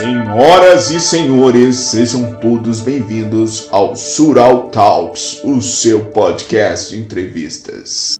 [0.00, 8.18] Senhoras e senhores, sejam todos bem-vindos ao Sural Talks, o seu podcast de entrevistas.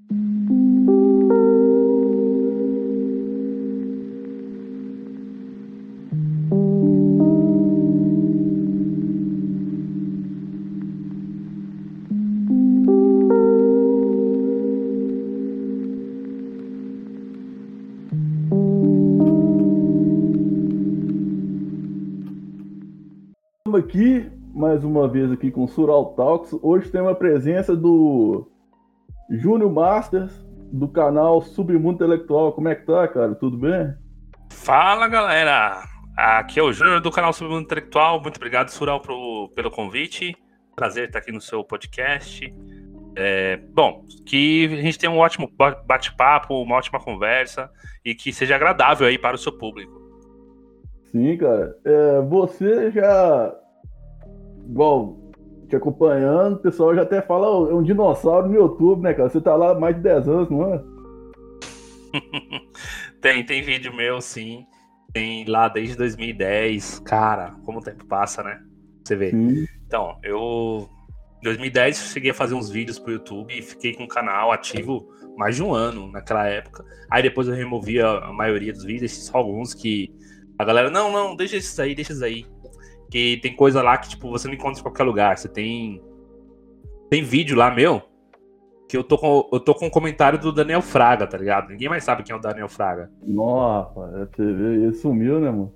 [23.90, 26.56] Aqui, mais uma vez aqui com o Sural Talks.
[26.62, 28.48] Hoje tem a presença do
[29.28, 30.32] Júnior Masters,
[30.72, 32.52] do canal Submundo Intelectual.
[32.52, 33.34] Como é que tá, cara?
[33.34, 33.92] Tudo bem?
[34.52, 35.82] Fala, galera!
[36.16, 38.22] Aqui é o Júnior do canal Submundo Intelectual.
[38.22, 40.36] Muito obrigado, Sural, pro, pelo convite.
[40.76, 42.54] Prazer estar aqui no seu podcast.
[43.16, 45.50] É, bom, que a gente tenha um ótimo
[45.84, 47.68] bate-papo, uma ótima conversa
[48.04, 50.00] e que seja agradável aí para o seu público.
[51.10, 51.76] Sim, cara.
[51.84, 53.59] É, você já
[54.70, 55.18] igual,
[55.68, 59.28] te acompanhando, o pessoal já até fala, oh, é um dinossauro no YouTube, né, cara?
[59.28, 60.82] Você tá lá há mais de 10 anos, não é?
[63.20, 64.64] tem, tem vídeo meu, sim.
[65.12, 67.00] Tem lá desde 2010.
[67.00, 68.60] Cara, como o tempo passa, né?
[69.04, 69.30] Você vê.
[69.30, 69.66] Sim.
[69.86, 70.88] Então, eu.
[71.40, 75.08] Em 2010 cheguei a fazer uns vídeos pro YouTube e fiquei com o canal ativo
[75.38, 76.84] mais de um ano naquela época.
[77.10, 80.14] Aí depois eu removi a, maioria dos vídeos, só alguns que
[80.58, 82.44] a galera, não, não, deixa esses aí, deixa esses aí.
[83.10, 85.36] Que tem coisa lá que, tipo, você não encontra em qualquer lugar.
[85.36, 86.00] Você tem.
[87.10, 88.02] Tem vídeo lá, meu.
[88.88, 91.68] Que eu tô com, eu tô com um comentário do Daniel Fraga, tá ligado?
[91.68, 93.10] Ninguém mais sabe quem é o Daniel Fraga.
[93.22, 95.72] Nossa, ele sumiu, né, mano?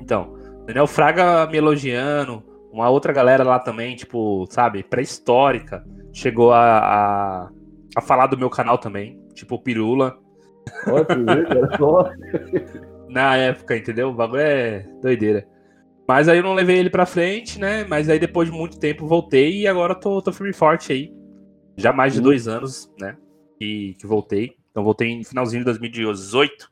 [0.00, 0.36] Então,
[0.66, 2.42] Daniel Fraga me elogiando.
[2.72, 7.50] Uma outra galera lá também, tipo, sabe, pré-histórica, chegou a, a,
[7.96, 9.20] a, falar do meu canal também.
[9.32, 10.18] Tipo, Pirula.
[10.84, 12.10] Ver, cara, só.
[13.08, 14.08] Na época, entendeu?
[14.08, 15.46] O bagulho é doideira.
[16.06, 17.84] Mas aí eu não levei ele pra frente, né?
[17.84, 21.12] Mas aí depois de muito tempo voltei e agora tô, tô firme e forte aí.
[21.76, 22.24] Já mais de uhum.
[22.24, 23.16] dois anos, né?
[23.58, 24.56] Que, que voltei.
[24.70, 26.70] Então voltei em finalzinho de 2018.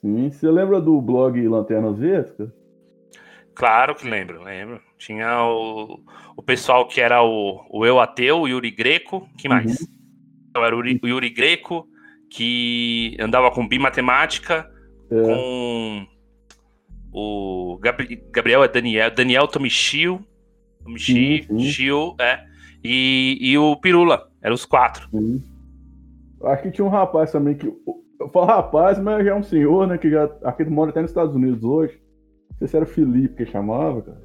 [0.00, 2.52] Sim, você lembra do blog Lanternas Verdes?
[3.54, 4.80] Claro que lembro, lembro.
[4.98, 5.98] Tinha o,
[6.36, 9.80] o pessoal que era o, o Eu Ateu, o Yuri Greco, que mais?
[9.80, 9.86] Uhum.
[10.50, 11.88] Então era o Yuri, o Yuri Greco,
[12.30, 14.70] que andava com bimatemática,
[15.10, 15.22] é.
[15.22, 16.06] com
[17.18, 17.78] o
[18.30, 20.20] Gabriel é Daniel, Daniel Tomichio,
[20.82, 22.44] Tomichio, é,
[22.84, 25.08] e, e o Pirula, eram os quatro.
[25.10, 25.42] Sim.
[26.44, 27.72] Acho que tinha um rapaz também que.
[28.20, 29.96] Eu falo rapaz, mas já é um senhor, né?
[29.96, 31.98] Que já aqui mora até nos Estados Unidos hoje.
[32.50, 34.22] Não sei se era Felipe que chamava, cara.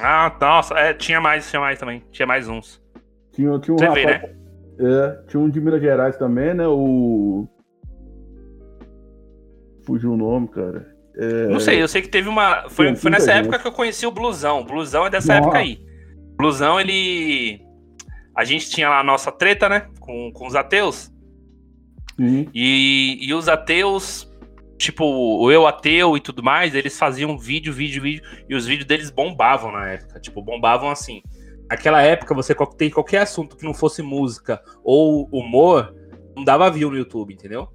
[0.00, 2.04] Ah, nossa, é, tinha mais, tinha mais também.
[2.12, 2.80] Tinha mais uns.
[3.32, 4.34] Tinha, tinha um Você rapaz, vê, né?
[4.78, 6.68] É, tinha um de Minas Gerais também, né?
[6.68, 7.48] O
[9.88, 10.86] fugiu o nome, cara.
[11.16, 11.48] É...
[11.48, 12.68] Não sei, eu sei que teve uma.
[12.68, 13.46] Foi, foi nessa gente.
[13.46, 14.60] época que eu conheci o Blusão.
[14.60, 15.46] O Blusão é dessa Nossa.
[15.46, 15.80] época aí.
[16.36, 17.60] Blusão, ele.
[18.36, 19.88] A gente tinha lá a nossa treta, né?
[19.98, 21.10] Com, com os ateus.
[22.18, 22.46] Uhum.
[22.54, 24.30] E, e os ateus,
[24.76, 28.22] tipo, o eu ateu e tudo mais, eles faziam vídeo, vídeo, vídeo.
[28.48, 30.20] E os vídeos deles bombavam na época.
[30.20, 31.22] Tipo, bombavam assim.
[31.68, 35.94] Naquela época, você tem qualquer assunto que não fosse música ou humor,
[36.34, 37.68] não dava view no YouTube, entendeu?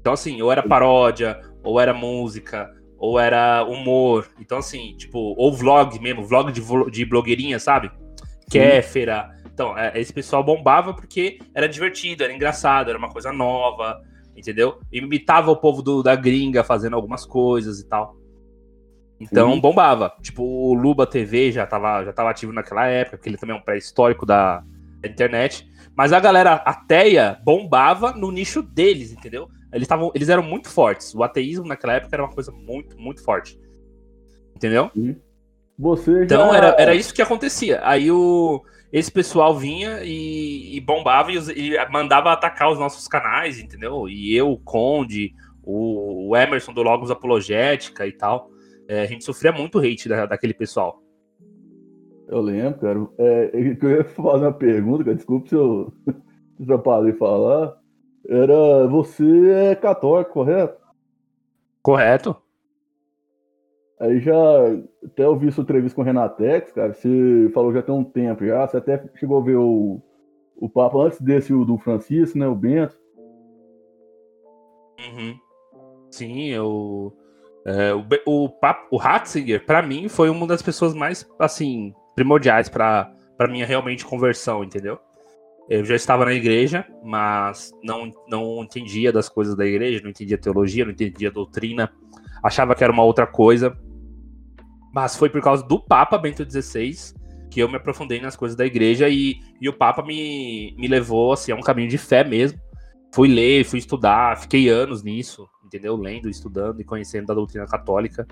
[0.00, 4.28] Então, assim, ou era paródia, ou era música, ou era humor.
[4.40, 7.90] Então, assim, tipo, ou vlog mesmo, vlog de, de blogueirinha, sabe?
[8.50, 9.28] Kéfera.
[9.52, 14.00] Então, é, esse pessoal bombava porque era divertido, era engraçado, era uma coisa nova,
[14.34, 14.80] entendeu?
[14.90, 18.16] Imitava o povo do, da gringa fazendo algumas coisas e tal.
[19.20, 19.60] Então, Sim.
[19.60, 20.14] bombava.
[20.22, 23.58] Tipo, o Luba TV já tava, já tava ativo naquela época, porque ele também é
[23.58, 24.64] um pré-histórico da,
[25.00, 25.68] da internet.
[25.96, 29.48] Mas a galera ateia bombava no nicho deles, entendeu?
[29.72, 31.14] Eles, tavam, eles eram muito fortes.
[31.14, 33.58] O ateísmo naquela época era uma coisa muito, muito forte.
[34.54, 34.90] Entendeu?
[35.78, 36.24] Você já...
[36.24, 37.80] Então era, era isso que acontecia.
[37.82, 38.62] Aí o,
[38.92, 44.08] esse pessoal vinha e, e bombava e, e, mandava atacar os nossos canais, entendeu?
[44.08, 45.32] E eu, o Conde,
[45.62, 48.50] o, o Emerson do Logos Apologética e tal.
[48.88, 51.00] É, a gente sofria muito hate da, daquele pessoal.
[52.30, 53.08] Eu lembro, cara.
[53.18, 55.16] É, eu ia fazer uma pergunta, cara.
[55.16, 55.92] Desculpa se eu
[56.62, 57.76] atrapalhei falar.
[58.28, 58.86] Era.
[58.86, 60.80] Você é católico, correto?
[61.82, 62.36] Correto.
[63.98, 64.34] Aí já
[65.04, 66.94] até ouvi sua entrevista com o Renatex, cara.
[66.94, 68.66] Você falou já tem um tempo já.
[68.66, 70.00] Você até chegou a ver o,
[70.56, 72.46] o Papa antes desse o do Francisco, né?
[72.46, 72.96] O Bento.
[75.00, 75.36] Uhum.
[76.12, 77.12] Sim, eu.
[77.66, 82.68] É, o, o, Papa, o Ratzinger, para mim, foi uma das pessoas mais, assim, primordiais
[82.68, 83.14] para
[83.48, 84.98] minha realmente conversão, entendeu?
[85.68, 90.36] Eu já estava na igreja, mas não, não entendia das coisas da igreja, não entendia
[90.36, 91.92] teologia, não entendia doutrina,
[92.42, 93.78] achava que era uma outra coisa.
[94.92, 97.14] Mas foi por causa do Papa Bento XVI
[97.50, 101.32] que eu me aprofundei nas coisas da igreja e, e o Papa me, me levou
[101.32, 102.58] assim, a um caminho de fé mesmo.
[103.12, 105.96] Fui ler, fui estudar, fiquei anos nisso, entendeu?
[105.96, 108.24] Lendo, estudando e conhecendo a doutrina católica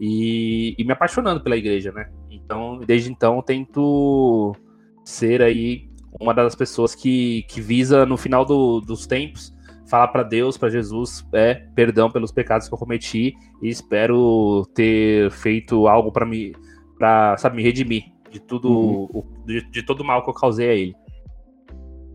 [0.00, 2.10] e, e me apaixonando pela igreja, né?
[2.30, 4.56] Então, desde então, tento
[5.04, 9.54] ser aí uma das pessoas que, que visa, no final do, dos tempos,
[9.86, 15.30] falar para Deus, para Jesus, é perdão pelos pecados que eu cometi e espero ter
[15.30, 16.54] feito algo para me,
[16.98, 19.08] para sabe, me redimir de tudo, uhum.
[19.12, 20.94] o, de, de, todo o mal que eu causei a ele.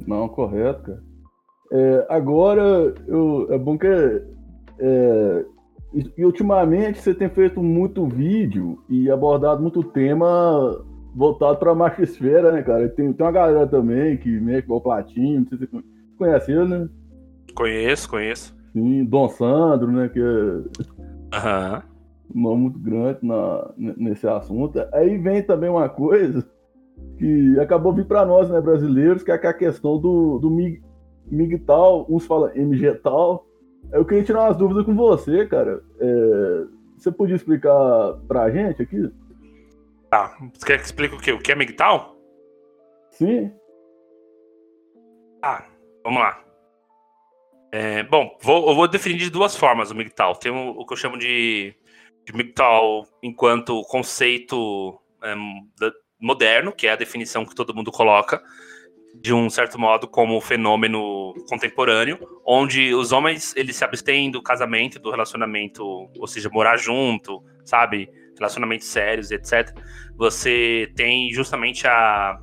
[0.07, 1.03] Não, correto, cara.
[1.71, 5.45] É, agora, eu, é bom que é,
[5.95, 10.83] e, e, ultimamente você tem feito muito vídeo e abordado muito tema
[11.15, 12.89] voltado para a machosfera, né, cara?
[12.89, 15.83] Tem, tem uma galera também que mexe o Platinho, não sei se você
[16.17, 16.89] conhece ele, né?
[17.55, 18.55] Conheço, conheço.
[18.73, 20.09] Sim, Dom Sandro, né?
[20.09, 21.83] Que é Aham.
[22.35, 24.85] um nome muito grande na, nesse assunto.
[24.91, 26.45] Aí vem também uma coisa
[27.17, 30.81] que acabou vir para nós, né, brasileiros, que é a questão do, do mig,
[31.31, 33.45] MGTOW, uns falam MGTOW.
[33.91, 35.83] Eu queria tirar umas dúvidas com você, cara.
[35.99, 36.65] É,
[36.97, 39.11] você podia explicar pra gente aqui?
[40.09, 40.37] Tá.
[40.53, 41.31] Você quer que explique o quê?
[41.31, 42.15] O que é MGTOW?
[43.11, 43.51] Sim.
[45.41, 45.65] Ah,
[46.03, 46.43] vamos lá.
[47.71, 50.35] É, bom, vou, eu vou definir de duas formas o MGTOW.
[50.35, 51.75] Tem o, o que eu chamo de,
[52.25, 55.35] de MGTOW enquanto conceito é,
[56.19, 58.41] moderno, que é a definição que todo mundo coloca,
[59.21, 64.99] de um certo modo como fenômeno contemporâneo, onde os homens eles se abstêm do casamento,
[64.99, 65.83] do relacionamento,
[66.17, 69.73] ou seja, morar junto, sabe, relacionamentos sérios, etc.
[70.17, 72.37] Você tem justamente a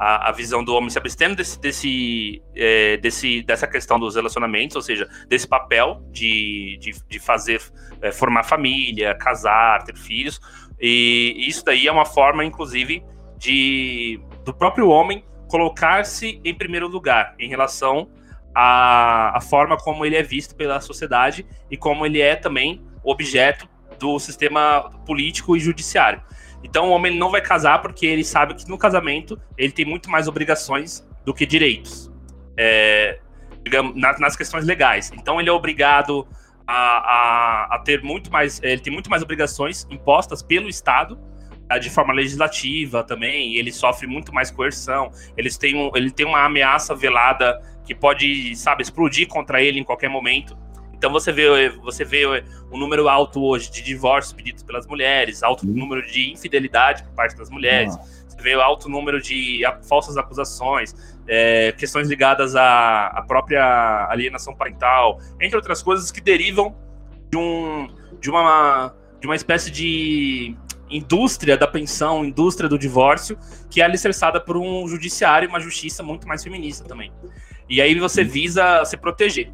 [0.00, 4.74] a, a, visão do homem se abstendo desse, desse, é, desse, dessa questão dos relacionamentos,
[4.74, 7.60] ou seja, desse papel de, de, de fazer,
[8.00, 10.40] é, formar família, casar, ter filhos.
[10.80, 13.04] E isso daí é uma forma, inclusive,
[13.36, 18.08] de do próprio homem colocar-se em primeiro lugar em relação
[18.54, 23.68] à, à forma como ele é visto pela sociedade e como ele é também objeto
[23.98, 26.22] do sistema político e judiciário.
[26.62, 30.08] Então o homem não vai casar porque ele sabe que no casamento ele tem muito
[30.08, 32.10] mais obrigações do que direitos,
[32.56, 33.18] é,
[33.62, 35.10] digamos, nas, nas, questões legais.
[35.14, 36.26] Então ele é obrigado
[36.66, 41.18] a, a, a, ter muito mais, ele tem muito mais obrigações impostas pelo Estado
[41.78, 43.56] de forma legislativa também.
[43.56, 45.10] ele sofre muito mais coerção.
[45.36, 49.84] Eles têm um, ele tem uma ameaça velada que pode, sabe, explodir contra ele em
[49.84, 50.56] qualquer momento.
[51.00, 52.26] Então você vê, você vê
[52.70, 57.34] um número alto hoje de divórcios pedidos pelas mulheres, alto número de infidelidade por parte
[57.36, 57.96] das mulheres,
[58.28, 60.94] você vê alto número de falsas acusações,
[61.26, 66.76] é, questões ligadas à, à, própria alienação parental, entre outras coisas que derivam
[67.30, 67.88] de, um,
[68.20, 70.54] de, uma, de uma espécie de
[70.90, 73.38] indústria da pensão, indústria do divórcio,
[73.70, 77.12] que é alicerçada por um judiciário e uma justiça muito mais feminista também.
[77.68, 79.52] E aí você visa se proteger.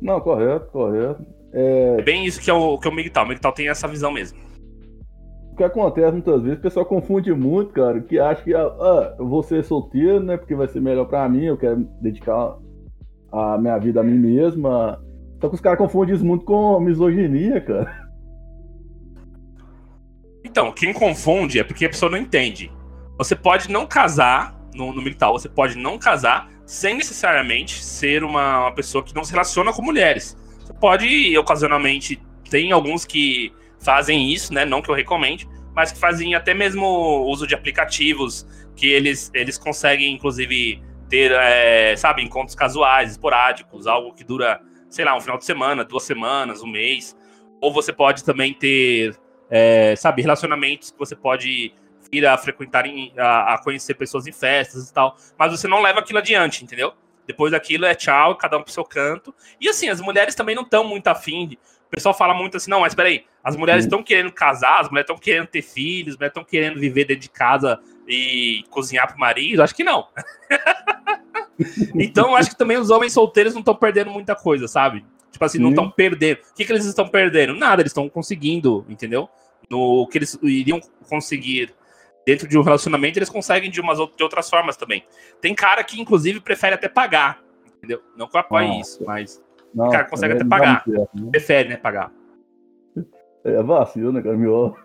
[0.00, 1.24] Não, correto, correto.
[1.52, 1.96] É...
[1.98, 3.24] é bem isso que é o, que é o MGTOW.
[3.24, 4.38] O MGTOW tem essa visão mesmo.
[5.52, 9.16] O que acontece muitas vezes, o pessoal confunde muito, cara, que acha que ah, ah,
[9.18, 10.38] eu vou ser solteiro, né?
[10.38, 12.56] Porque vai ser melhor pra mim, eu quero dedicar
[13.30, 14.98] a minha vida a mim mesma.
[15.40, 18.09] Só que os caras confundem isso muito com misoginia, cara.
[20.50, 22.72] Então, quem confunde é porque a pessoa não entende.
[23.16, 28.62] Você pode não casar no, no militar, você pode não casar sem necessariamente ser uma,
[28.62, 30.36] uma pessoa que não se relaciona com mulheres.
[30.58, 34.64] Você pode, ocasionalmente, tem alguns que fazem isso, né?
[34.64, 36.84] Não que eu recomende, mas que fazem até mesmo
[37.28, 44.12] uso de aplicativos que eles, eles conseguem, inclusive, ter, é, sabe, encontros casuais, esporádicos, algo
[44.14, 47.16] que dura, sei lá, um final de semana, duas semanas, um mês.
[47.60, 49.16] Ou você pode também ter,
[49.50, 51.74] é, sabe, relacionamentos que você pode
[52.12, 52.84] ir a frequentar,
[53.18, 56.92] a, a, conhecer pessoas em festas e tal, mas você não leva aquilo adiante, entendeu?
[57.26, 59.32] Depois daquilo é tchau, cada um pro seu canto.
[59.60, 61.46] E assim, as mulheres também não estão muito afim.
[61.46, 61.56] De...
[61.86, 65.08] O pessoal fala muito assim, não, mas peraí, as mulheres estão querendo casar, as mulheres
[65.08, 67.78] estão querendo ter filhos, as mulheres estão querendo viver dentro de casa
[68.08, 69.62] e cozinhar pro marido?
[69.62, 70.08] Acho que não.
[71.94, 75.04] então, acho que também os homens solteiros não estão perdendo muita coisa, sabe?
[75.30, 75.62] Tipo assim, Sim.
[75.62, 76.38] não estão perdendo.
[76.38, 77.54] O que, que eles estão perdendo?
[77.54, 79.28] Nada, eles estão conseguindo, entendeu?
[79.70, 81.72] No que eles iriam conseguir
[82.26, 85.04] dentro de um relacionamento, eles conseguem de umas de outras formas também.
[85.40, 87.42] Tem cara que, inclusive, prefere até pagar,
[87.78, 88.00] entendeu?
[88.16, 88.80] Não que eu apoie Nossa.
[88.80, 89.42] isso, mas
[89.74, 90.84] o cara consegue até pagar.
[90.84, 91.28] Certo, né?
[91.30, 92.12] Prefere, né, pagar.
[93.44, 94.36] É vacilo, né, cara?
[94.36, 94.76] Melhor.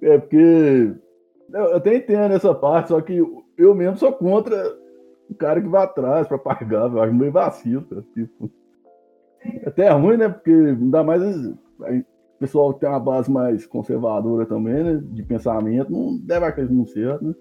[0.00, 0.94] É porque.
[1.52, 3.22] Eu até entendo essa parte, só que
[3.58, 4.74] eu mesmo sou contra
[5.28, 8.02] o cara que vai atrás pra pagar, eu acho meio vacilo, cara.
[8.14, 8.50] Tipo,
[9.66, 10.28] até é ruim, né?
[10.28, 11.56] Porque ainda mais o
[12.38, 15.00] pessoal que tem uma base mais conservadora também, né?
[15.02, 17.34] De pensamento, não deve acreditar no certo, né?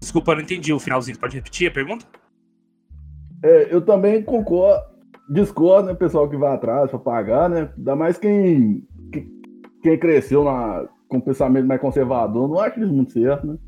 [0.00, 1.18] Desculpa, eu não entendi o finalzinho.
[1.18, 2.06] Pode repetir a pergunta?
[3.42, 4.80] É, eu também concordo,
[5.28, 7.70] discordo, né, pessoal que vai atrás para pagar, né?
[7.76, 8.86] Ainda mais quem,
[9.82, 13.58] quem cresceu na, com pensamento mais conservador, não acho isso muito certo, né?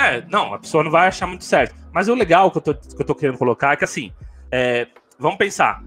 [0.00, 1.74] É, não, a pessoa não vai achar muito certo.
[1.92, 4.12] Mas o legal que eu tô, que eu tô querendo colocar é que assim,
[4.50, 4.86] é,
[5.18, 5.82] vamos pensar.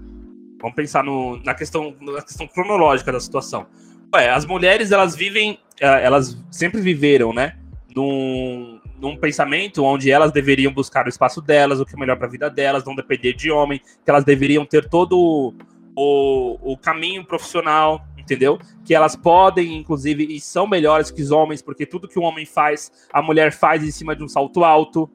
[0.60, 3.66] Vamos pensar no, na, questão, na questão cronológica da situação.
[4.14, 7.56] Ué, as mulheres, elas vivem, é, elas sempre viveram, né?
[7.96, 12.26] Num, num pensamento onde elas deveriam buscar o espaço delas, o que é melhor para
[12.26, 15.54] a vida delas, não depender de homem, que elas deveriam ter todo
[15.96, 18.58] o, o caminho profissional, entendeu?
[18.84, 22.46] Que elas podem, inclusive, e são melhores que os homens, porque tudo que um homem
[22.46, 25.10] faz, a mulher faz em cima de um salto alto.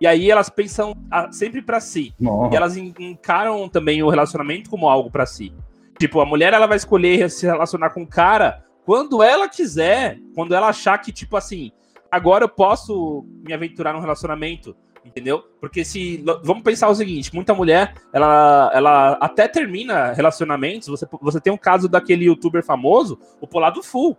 [0.00, 2.14] E aí elas pensam ah, sempre para si.
[2.18, 2.54] Nossa.
[2.54, 5.52] E elas encaram também o relacionamento como algo para si.
[5.98, 10.54] Tipo, a mulher ela vai escolher se relacionar com o cara quando ela quiser, quando
[10.54, 11.72] ela achar que, tipo assim,
[12.10, 14.74] agora eu posso me aventurar num relacionamento,
[15.08, 15.42] entendeu?
[15.60, 16.22] Porque se.
[16.44, 20.88] Vamos pensar o seguinte: muita mulher, ela, ela até termina relacionamentos.
[20.88, 24.16] Você, você tem um caso daquele youtuber famoso, o Polado Full.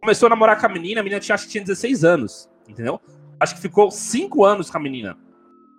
[0.00, 2.98] Começou a namorar com a menina, a menina tinha, acho que tinha 16 anos, entendeu?
[3.38, 5.16] Acho que ficou 5 anos com a menina.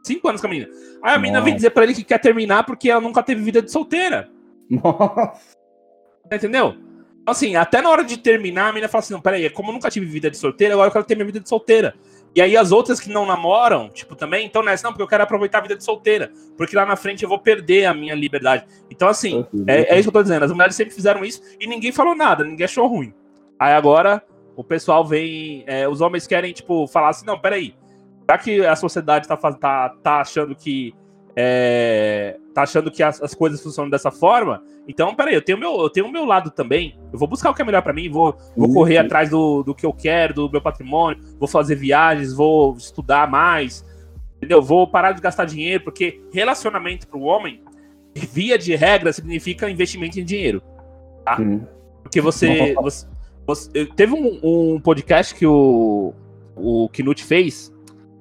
[0.03, 0.72] 5 anos com a menina.
[1.01, 3.62] Aí a menina vem dizer pra ele que quer terminar porque ela nunca teve vida
[3.62, 4.30] de solteira.
[4.70, 5.58] Nossa.
[6.32, 6.75] Entendeu?
[7.25, 9.89] Assim, até na hora de terminar, a menina fala assim: não, peraí, como eu nunca
[9.89, 11.96] tive vida de solteira, agora eu quero ter minha vida de solteira.
[12.34, 15.24] E aí as outras que não namoram, tipo, também, então nessa, não, porque eu quero
[15.24, 16.32] aproveitar a vida de solteira.
[16.58, 18.66] Porque lá na frente eu vou perder a minha liberdade.
[18.90, 20.46] Então, assim, é, é isso que eu tô dizendo.
[20.46, 23.14] As mulheres sempre fizeram isso e ninguém falou nada, ninguém achou ruim.
[23.60, 24.24] Aí agora
[24.56, 25.64] o pessoal vem.
[25.68, 27.76] É, os homens querem, tipo, falar assim: não, peraí.
[28.30, 30.96] Já que a sociedade tá, tá, tá achando que
[31.36, 35.79] é, tá achando que as, as, coisas funcionam dessa forma, então, peraí, eu tenho meu,
[35.81, 37.00] eu tenho o meu lado também.
[37.13, 39.74] Eu vou buscar o que é melhor para mim, vou, vou correr atrás do, do
[39.74, 43.86] que eu quero, do meu patrimônio, vou fazer viagens, vou estudar mais,
[44.38, 44.62] entendeu?
[44.62, 47.62] Vou parar de gastar dinheiro, porque relacionamento para o homem,
[48.15, 50.62] via de regra, significa investimento em dinheiro,
[51.24, 51.38] tá?
[52.01, 53.08] Porque você, você,
[53.46, 56.13] você teve um, um, podcast que o,
[56.55, 57.72] o Knut fez,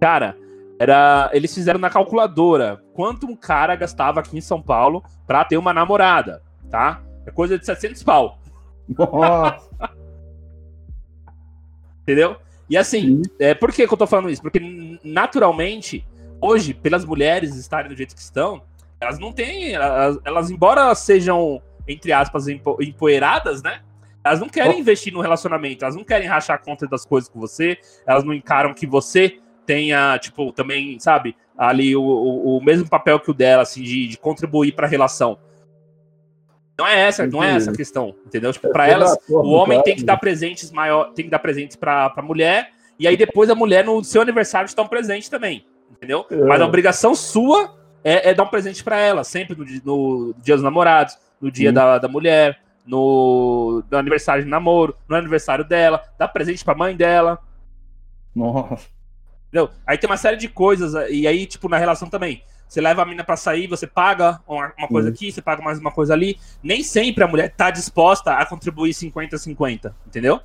[0.01, 0.37] cara,
[0.81, 5.59] era eles fizeram na calculadora quanto um cara gastava aqui em São Paulo para ter
[5.59, 7.03] uma namorada, tá?
[7.27, 8.39] É coisa de 700 pau.
[8.89, 9.69] Nossa.
[12.01, 12.39] Entendeu?
[12.69, 14.41] E assim, é, por que, que eu tô falando isso?
[14.41, 16.03] Porque naturalmente,
[16.41, 18.63] hoje, pelas mulheres estarem do jeito que estão,
[18.99, 19.75] elas não têm.
[19.75, 23.83] Elas, elas embora sejam, entre aspas, empo, empoeiradas, né?
[24.25, 24.81] Elas não querem oh.
[24.81, 28.73] investir no relacionamento, elas não querem rachar conta das coisas com você, elas não encaram
[28.73, 29.39] que você
[29.71, 34.09] tenha, tipo, também, sabe, ali o, o, o mesmo papel que o dela, assim, de,
[34.09, 35.39] de contribuir para a relação.
[36.77, 38.53] Não é essa, não é essa a questão, entendeu?
[38.53, 42.13] Tipo, para elas, o homem tem que dar presentes maior, tem que dar presentes para
[42.17, 46.27] a mulher, e aí depois a mulher no seu aniversário está um presente também, entendeu?
[46.29, 46.37] É.
[46.37, 47.73] Mas a obrigação sua
[48.03, 51.71] é, é dar um presente para ela, sempre no, no, Dia dos Namorados, no Dia
[51.71, 56.79] da, da Mulher, no, no aniversário de namoro, no aniversário dela, dar presente para a
[56.79, 57.39] mãe dela.
[58.35, 59.00] Nossa.
[59.51, 59.69] Entendeu?
[59.85, 62.43] Aí tem uma série de coisas, e aí, tipo, na relação também.
[62.69, 65.15] Você leva a mina pra sair, você paga uma, uma coisa uhum.
[65.15, 66.39] aqui, você paga mais uma coisa ali.
[66.63, 70.41] Nem sempre a mulher tá disposta a contribuir 50-50, entendeu?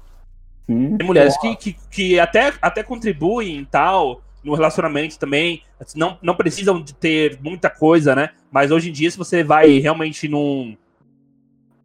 [0.65, 0.97] Sim.
[0.97, 5.61] Tem mulheres que, que, que, até, até contribuem e tal, no relacionamento também.
[5.95, 8.31] Não, não precisam de ter muita coisa, né?
[8.51, 10.75] Mas hoje em dia, se você vai realmente num,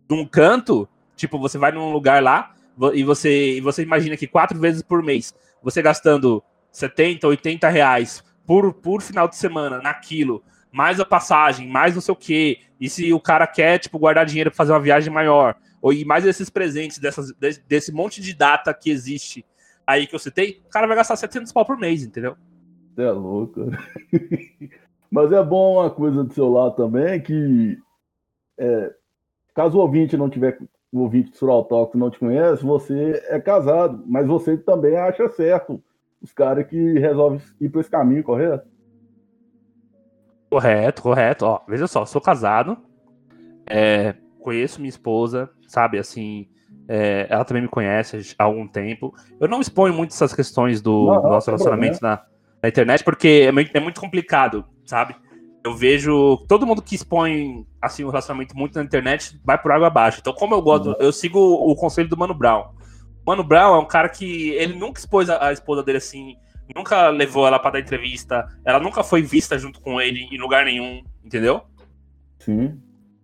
[0.09, 2.55] num canto, tipo, você vai num lugar lá
[2.95, 8.25] e você, e você imagina que quatro vezes por mês, você gastando 70, 80 reais
[8.47, 12.89] por, por final de semana naquilo, mais a passagem, mais não sei o quê, e
[12.89, 16.25] se o cara quer, tipo, guardar dinheiro para fazer uma viagem maior, ou e mais
[16.25, 19.45] esses presentes dessas, desse, desse monte de data que existe
[19.87, 22.37] aí que eu citei, o cara vai gastar 700 pau por mês, entendeu?
[22.95, 23.67] Você é louco.
[25.11, 27.79] Mas é bom uma coisa do seu lado também, que
[28.59, 28.95] é,
[29.55, 30.59] caso o ouvinte não tiver,
[30.93, 35.29] o ouvinte do Sural Talk não te conhece, você é casado, mas você também acha
[35.31, 35.83] certo
[36.23, 38.69] os caras que resolvem ir por esse caminho, correto?
[40.51, 41.47] Correto, correto.
[41.47, 42.77] Ó, veja só, sou casado,
[43.67, 46.49] é, conheço minha esposa, sabe, assim,
[46.89, 49.15] é, ela também me conhece há algum tempo.
[49.39, 52.23] Eu não exponho muito essas questões do, não, nosso relacionamento na,
[52.63, 55.15] na, internet, porque é muito, é muito complicado, sabe?
[55.63, 59.87] Eu vejo todo mundo que expõe assim o relacionamento muito na internet vai por água
[59.87, 60.19] abaixo.
[60.21, 62.80] Então, como eu gosto, eu sigo o conselho do Mano Brown
[63.27, 66.37] Mano Brown é um cara que ele nunca expôs a, a esposa dele assim,
[66.75, 70.65] nunca levou ela para dar entrevista, ela nunca foi vista junto com ele em lugar
[70.65, 71.63] nenhum, entendeu?
[72.39, 72.81] Sim.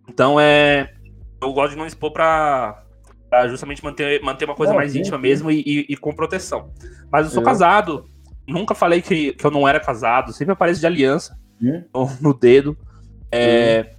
[0.07, 0.93] Então é.
[1.41, 2.83] Eu gosto de não expor pra,
[3.29, 6.13] pra justamente manter, manter uma coisa Não, mais sim, íntima mesmo e, e- e com
[6.15, 6.71] proteção.
[7.11, 8.05] Mas eu sou Eu- casado,
[8.47, 11.37] nunca falei que, que eu não era casado, sempre apareço de aliança
[11.93, 12.77] no, no dedo.
[13.31, 13.93] É,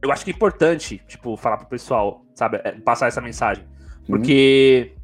[0.00, 3.64] Eu acho que é importante, tipo, falar pro pessoal, sabe, é, passar essa mensagem.
[4.06, 4.94] Porque.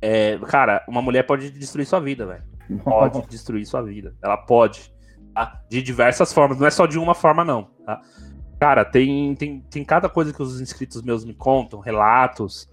[0.00, 2.42] É, cara, uma mulher pode destruir sua vida, velho.
[2.84, 4.14] Pode destruir sua vida.
[4.22, 4.92] Ela pode.
[5.34, 5.62] tá?
[5.68, 6.58] De diversas formas.
[6.58, 7.70] Não é só de uma forma, não.
[7.84, 8.00] Tá?
[8.60, 12.68] Cara, tem, tem, tem cada coisa que os inscritos meus me contam, relatos.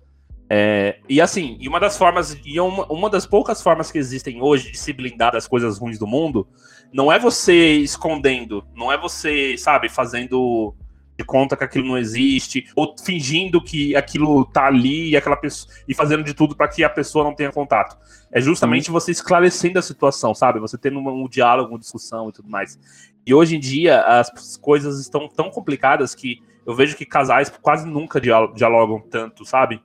[0.49, 4.41] é, e assim, e uma das formas, e uma, uma das poucas formas que existem
[4.41, 6.47] hoje de se blindar das coisas ruins do mundo,
[6.91, 10.75] não é você escondendo, não é você, sabe, fazendo
[11.17, 15.73] de conta que aquilo não existe, ou fingindo que aquilo tá ali e aquela pessoa
[15.87, 17.97] e fazendo de tudo para que a pessoa não tenha contato.
[18.31, 20.59] É justamente você esclarecendo a situação, sabe?
[20.59, 22.77] Você tendo um, um diálogo, uma discussão e tudo mais.
[23.25, 27.87] E hoje em dia as coisas estão tão complicadas que eu vejo que casais quase
[27.87, 29.81] nunca dial- dialogam tanto, sabe?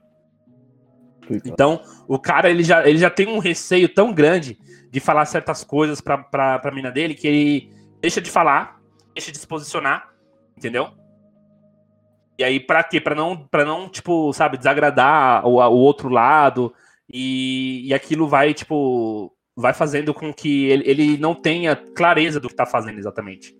[1.45, 4.59] Então, o cara ele já, ele já tem um receio tão grande
[4.89, 8.81] de falar certas coisas pra, pra, pra mina dele que ele deixa de falar,
[9.13, 10.09] deixa de se posicionar,
[10.57, 10.89] entendeu?
[12.41, 12.99] E aí, pra quê?
[12.99, 16.73] Pra não, pra não tipo, sabe, desagradar o, o outro lado
[17.07, 22.47] e, e aquilo vai, tipo, vai fazendo com que ele, ele não tenha clareza do
[22.49, 23.55] que tá fazendo exatamente.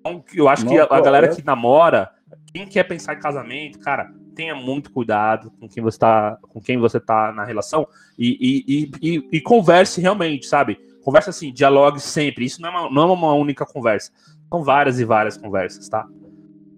[0.00, 1.34] Então, eu acho que a, a Não, galera é.
[1.34, 2.10] que namora,
[2.50, 6.78] quem quer pensar em casamento, cara, tenha muito cuidado com quem você tá, com quem
[6.78, 7.86] você tá na relação
[8.18, 8.64] e, e,
[9.02, 10.78] e, e- e converse realmente, sabe?
[11.04, 12.46] Conversa assim, dialogue sempre.
[12.46, 14.10] Isso não é uma, não é uma única conversa.
[14.48, 16.06] São várias e várias conversas, tá?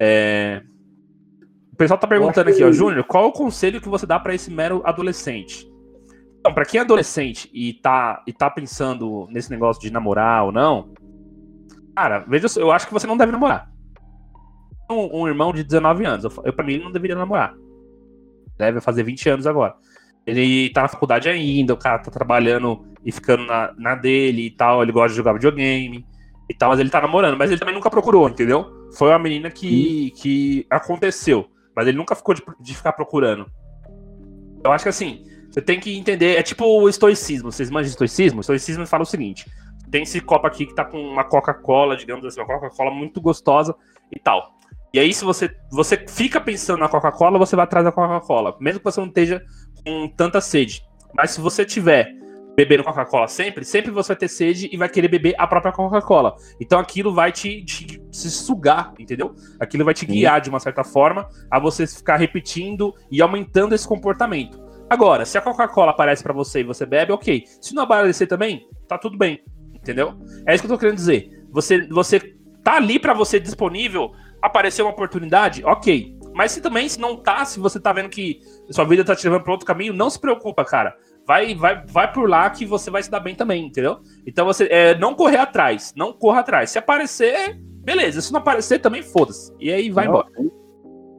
[0.00, 0.62] É,
[1.76, 4.50] O pessoal tá perguntando aqui, ó, Júnior, qual o conselho que você dá pra esse
[4.50, 5.70] mero adolescente?
[6.40, 10.52] Então, pra quem é adolescente e tá, e tá pensando nesse negócio de namorar ou
[10.52, 10.94] não,
[11.94, 13.70] cara, veja, eu acho que você não deve namorar.
[14.90, 17.54] Um, um irmão de 19 anos, eu, eu pra mim ele não deveria namorar.
[18.56, 19.74] Deve fazer 20 anos agora.
[20.26, 24.50] Ele tá na faculdade ainda, o cara tá trabalhando e ficando na, na dele e
[24.50, 26.06] tal, ele gosta de jogar videogame
[26.48, 28.88] e tal, mas ele tá namorando, mas ele também nunca procurou, entendeu?
[28.96, 33.46] Foi uma menina que, que aconteceu, mas ele nunca ficou de, de ficar procurando.
[34.64, 38.38] Eu acho que assim, você tem que entender, é tipo o estoicismo, vocês manjam estoicismo?
[38.38, 39.46] O estoicismo fala o seguinte,
[39.90, 43.76] tem esse copo aqui que tá com uma Coca-Cola, digamos assim, uma Coca-Cola muito gostosa
[44.10, 44.56] e tal.
[44.92, 48.80] E aí, se você, você fica pensando na Coca-Cola, você vai atrás da Coca-Cola, mesmo
[48.80, 49.44] que você não esteja
[49.84, 50.82] com tanta sede.
[51.12, 52.08] Mas se você tiver
[52.56, 56.34] bebendo Coca-Cola sempre, sempre você vai ter sede e vai querer beber a própria Coca-Cola.
[56.58, 59.34] Então aquilo vai te, te- se sugar, entendeu?
[59.60, 60.12] Aquilo vai te Sim.
[60.12, 64.58] guiar de uma certa forma a você ficar repetindo e aumentando esse comportamento.
[64.88, 67.44] Agora, se a Coca-Cola aparece pra você e você bebe, ok.
[67.60, 69.42] Se não aparecer também, tá tudo bem,
[69.74, 70.14] entendeu?
[70.46, 71.44] É isso que eu tô querendo dizer.
[71.50, 72.20] Você, você
[72.64, 76.16] tá ali pra você disponível, apareceu uma oportunidade, ok.
[76.34, 78.38] Mas se também se não tá, se você tá vendo que
[78.70, 80.94] sua vida tá te levando pra outro caminho, não se preocupa, cara.
[81.26, 83.98] Vai, vai, vai por lá que você vai se dar bem também, entendeu?
[84.26, 86.70] Então você é, não correr atrás, não corra atrás.
[86.70, 88.20] Se aparecer, beleza.
[88.20, 89.52] Se não aparecer, também foda-se.
[89.58, 90.28] E aí vai Não, embora.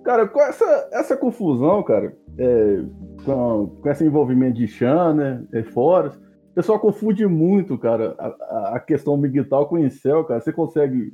[0.05, 2.81] Cara, com essa, essa confusão, cara, é,
[3.25, 6.13] com, com esse envolvimento de Chan, né, é, fora,
[6.51, 10.39] o pessoal confunde muito, cara, a, a- questão migtal com o incel, cara.
[10.39, 11.11] Você consegue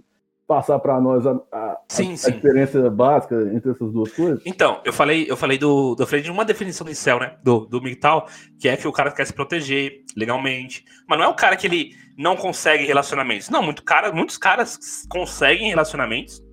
[0.47, 2.31] passar pra nós a, a- Sim, a sim.
[2.33, 4.41] diferença básica entre essas duas coisas?
[4.45, 7.37] Então, eu falei, eu falei do, eu falei de uma definição do incel, né?
[7.43, 8.25] Do, do MGTOW,
[8.59, 10.83] que é que o cara quer se proteger legalmente.
[11.07, 13.49] Mas não é o cara que ele não consegue relacionamentos.
[13.49, 14.77] Não, muito cara, muitos caras
[15.09, 16.43] conseguem relacionamentos.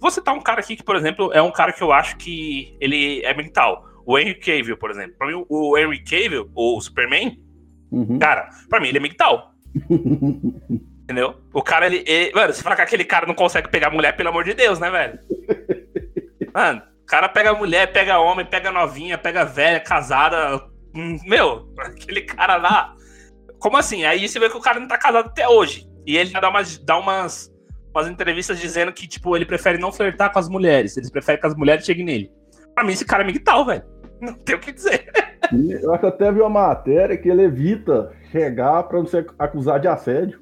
[0.00, 2.76] Vou citar um cara aqui que, por exemplo, é um cara que eu acho que
[2.80, 3.84] ele é mental.
[4.06, 5.14] O Henry Cavill, por exemplo.
[5.16, 7.40] Pra mim, o Henry Cavill, ou o Superman,
[7.90, 8.18] Uhum.
[8.18, 9.52] cara, pra mim ele é mental.
[11.04, 11.34] Entendeu?
[11.52, 14.30] O cara, ele, ele- Mano, se falar que aquele cara não consegue pegar mulher, pelo
[14.30, 15.18] amor de Deus, né, velho?
[16.52, 20.56] Mano, o cara pega mulher, pega homem, pega novinha, pega velha, casada.
[20.94, 22.94] hum, Meu, aquele cara lá.
[23.58, 24.04] Como assim?
[24.04, 25.86] Aí você vê que o cara não tá casado até hoje.
[26.06, 27.50] E ele já dá umas, dá umas,
[27.94, 30.96] umas entrevistas dizendo que, tipo, ele prefere não flertar com as mulheres.
[30.96, 32.30] Ele prefere que as mulheres cheguem nele.
[32.74, 33.82] Pra mim, esse cara é migtal, velho.
[34.20, 35.10] Não tem o que dizer.
[35.80, 39.80] Eu acho que até vi uma matéria que ele evita chegar pra não ser acusado
[39.80, 40.40] de assédio.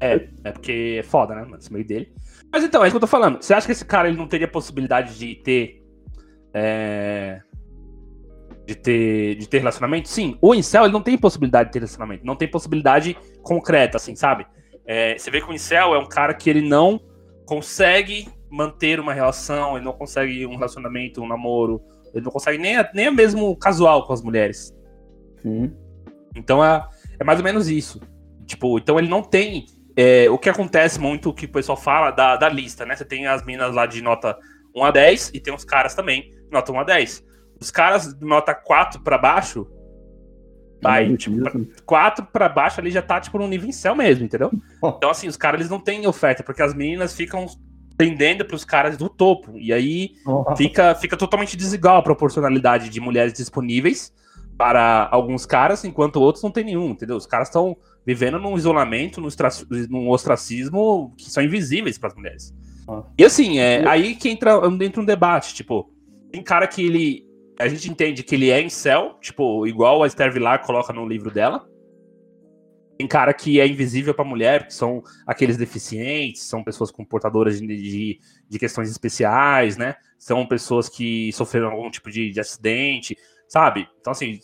[0.00, 1.58] É, é porque é foda, né, mano?
[1.58, 2.12] Esse meio dele.
[2.50, 3.42] Mas então, é isso que eu tô falando.
[3.42, 5.82] Você acha que esse cara ele não teria possibilidade de ter.
[6.54, 7.40] é,
[8.66, 10.08] De ter, de ter relacionamento?
[10.08, 10.36] Sim.
[10.40, 12.24] O Incel ele não tem possibilidade de ter relacionamento.
[12.24, 14.46] Não tem possibilidade concreta, assim, sabe?
[14.86, 17.00] É, você vê que o Incel é um cara que ele não
[17.46, 21.80] consegue manter uma relação, ele não consegue um relacionamento, um namoro,
[22.12, 24.74] Ele não consegue nem, nem mesmo casual com as mulheres.
[25.42, 25.72] Sim.
[26.34, 26.84] Então é,
[27.18, 28.00] é mais ou menos isso.
[28.46, 29.66] Tipo, então ele não tem.
[29.96, 32.96] É, o que acontece muito, que o pessoal fala da, da lista, né?
[32.96, 34.36] Você tem as minas lá de nota
[34.74, 37.24] 1 a 10 e tem os caras também, nota 1 a 10.
[37.60, 39.66] Os caras de nota 4 para baixo,
[40.82, 41.36] vai, tipo,
[41.84, 44.50] 4 para baixo ali já tá, tipo, no nível em céu mesmo, entendeu?
[44.96, 47.46] Então, assim, os caras, eles não têm oferta, porque as meninas ficam
[47.98, 49.58] tendendo para os caras do topo.
[49.58, 50.12] E aí
[50.56, 54.10] fica, fica totalmente desigual a proporcionalidade de mulheres disponíveis
[54.56, 57.16] para alguns caras, enquanto outros não tem nenhum, entendeu?
[57.16, 57.76] Os caras estão
[58.06, 59.20] vivendo num isolamento,
[59.88, 62.54] num, ostracismo que são invisíveis para as mulheres.
[63.16, 65.92] E assim, é aí que entra dentro um debate, tipo,
[66.32, 70.06] tem cara que ele a gente entende que ele é em céu, tipo, igual a
[70.06, 71.68] Esther Villar coloca no livro dela.
[72.96, 77.60] Tem cara que é invisível para mulher, que são aqueles deficientes, são pessoas com portadoras
[77.60, 79.94] de, de, de, questões especiais, né?
[80.18, 83.86] São pessoas que sofreram algum tipo de, de acidente, sabe?
[84.00, 84.40] Então, assim,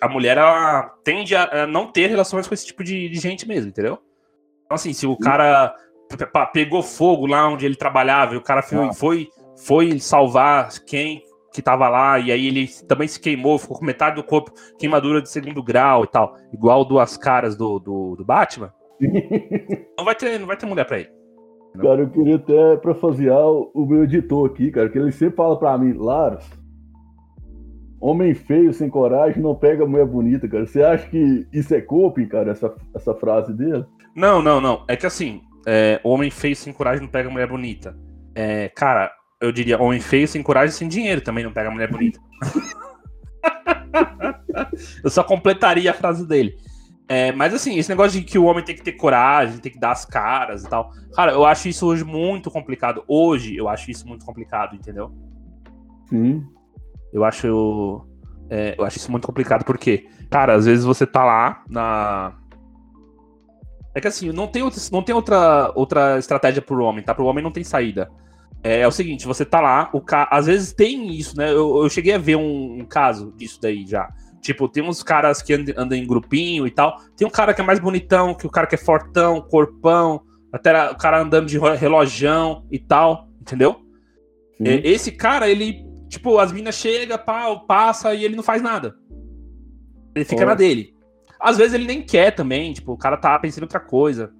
[0.00, 3.68] a mulher ela tende a, não ter relações com esse tipo de, de gente mesmo,
[3.68, 3.98] entendeu?
[4.64, 5.74] Então, assim, se o cara
[6.52, 8.92] pegou fogo lá onde ele trabalhava e o cara foi, ah.
[8.92, 13.84] foi, foi salvar quem que tava lá, e aí ele também se queimou, ficou com
[13.84, 18.24] metade do corpo, queimadura de segundo grau e tal, igual duas caras do, do, do
[18.24, 18.72] Batman.
[19.96, 21.10] não, vai ter, não vai ter mulher pra ele.
[21.74, 21.84] Não.
[21.84, 25.76] Cara, eu queria até profasear o meu editor aqui, cara, que ele sempre fala pra
[25.78, 26.44] mim, Laros,
[28.00, 30.66] homem feio sem coragem não pega mulher bonita, cara.
[30.66, 33.84] Você acha que isso é coping, cara, essa, essa frase dele?
[34.14, 34.84] Não, não, não.
[34.88, 37.96] É que assim, é, homem feio sem coragem não pega mulher bonita.
[38.34, 42.18] É, cara, eu diria homem feio sem coragem sem dinheiro também não pega mulher bonita.
[45.02, 46.56] eu só completaria a frase dele.
[47.08, 49.78] É, mas assim, esse negócio de que o homem tem que ter coragem, tem que
[49.78, 50.92] dar as caras e tal.
[51.14, 53.02] Cara, eu acho isso hoje muito complicado.
[53.08, 55.10] Hoje eu acho isso muito complicado, entendeu?
[56.06, 56.46] Sim.
[57.12, 58.06] Eu acho.
[58.50, 62.34] É, eu acho isso muito complicado porque, cara, às vezes você tá lá na.
[63.94, 67.14] É que assim, não tem outra, não tem outra, outra estratégia pro homem, tá?
[67.14, 68.10] Pro homem não tem saída.
[68.62, 70.28] É, é o seguinte, você tá lá, o ca...
[70.30, 71.50] às vezes tem isso, né?
[71.50, 74.08] Eu, eu cheguei a ver um, um, caso disso daí já.
[74.40, 76.96] Tipo, tem uns caras que andam, andam em grupinho e tal.
[77.16, 80.90] Tem um cara que é mais bonitão, que o cara que é fortão, corpão, até
[80.90, 83.80] o cara andando de relojão e tal, entendeu?
[84.60, 87.18] É, esse cara, ele, tipo, as minas chegam,
[87.66, 88.96] passa e ele não faz nada.
[90.14, 90.94] Ele fica na dele.
[91.40, 94.32] Às vezes ele nem quer também, tipo, o cara tá pensando em outra coisa.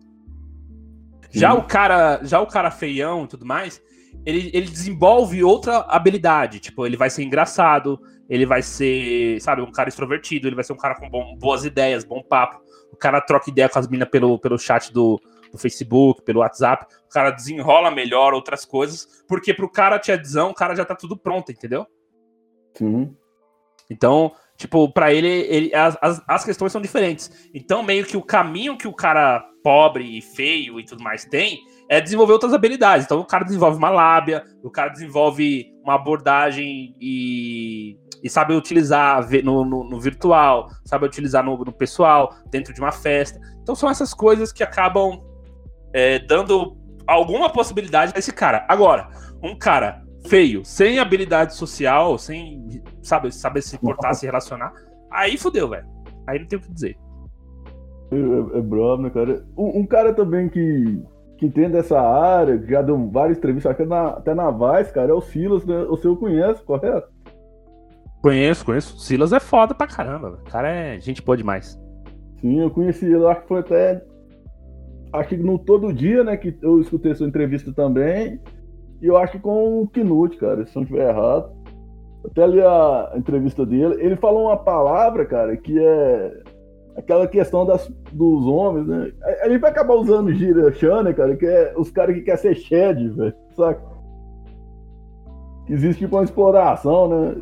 [1.30, 3.80] Já o cara, já o cara feião e tudo mais,
[4.24, 6.58] ele, ele desenvolve outra habilidade.
[6.58, 10.72] Tipo, ele vai ser engraçado, ele vai ser, sabe, um cara extrovertido, ele vai ser
[10.72, 12.60] um cara com bom, boas ideias, bom papo.
[12.92, 16.86] O cara troca ideia com as minas pelo, pelo chat do, do Facebook, pelo WhatsApp.
[17.06, 20.94] O cara desenrola melhor outras coisas, porque pro cara te adesão, o cara já tá
[20.94, 21.86] tudo pronto, entendeu?
[22.74, 23.16] Sim.
[23.90, 27.48] Então, tipo, para ele, ele as, as, as, questões são diferentes.
[27.54, 31.60] Então, meio que o caminho que o cara pobre e feio e tudo mais tem
[31.88, 33.06] é desenvolver outras habilidades.
[33.06, 39.26] Então o cara desenvolve uma lábia, o cara desenvolve uma abordagem e, e sabe utilizar
[39.42, 43.40] no, no, no virtual, sabe utilizar no, no, pessoal, dentro de uma festa.
[43.62, 45.22] Então são essas coisas que acabam
[45.92, 48.64] é, dando alguma possibilidade a esse cara.
[48.68, 49.08] Agora,
[49.42, 54.72] um cara feio, sem habilidade social, sem sabe, saber se portar, se relacionar,
[55.10, 55.86] aí fodeu, velho.
[56.26, 56.96] Aí não tem o que dizer.
[58.10, 59.44] É, é, é brabo, né, cara?
[59.56, 61.02] Um, um cara também que
[61.38, 65.12] que entende dessa área, que já deu várias entrevistas, até na, até na Vice, cara,
[65.12, 65.82] é o Silas, né?
[65.88, 67.08] O senhor conhece, correto?
[68.20, 68.96] Conheço, conheço.
[68.96, 70.40] O Silas é foda pra caramba.
[70.44, 71.80] O cara é gente boa demais.
[72.40, 74.02] Sim, eu conheci ele, acho que foi até.
[75.12, 76.36] Acho que no todo dia, né?
[76.36, 78.40] Que eu escutei sua entrevista também.
[79.00, 81.50] E eu acho que com o Knut, cara, se não estiver errado.
[82.24, 83.96] Até ali a entrevista dele.
[83.98, 86.42] Ele falou uma palavra, cara, que é
[86.96, 89.12] aquela questão das, dos homens, né?
[89.42, 92.56] A, gente vai acabar usando gira Shana, cara, que é os caras que querem ser
[92.56, 93.80] shed, velho, saca?
[95.68, 97.36] Existe tipo uma exploração, né?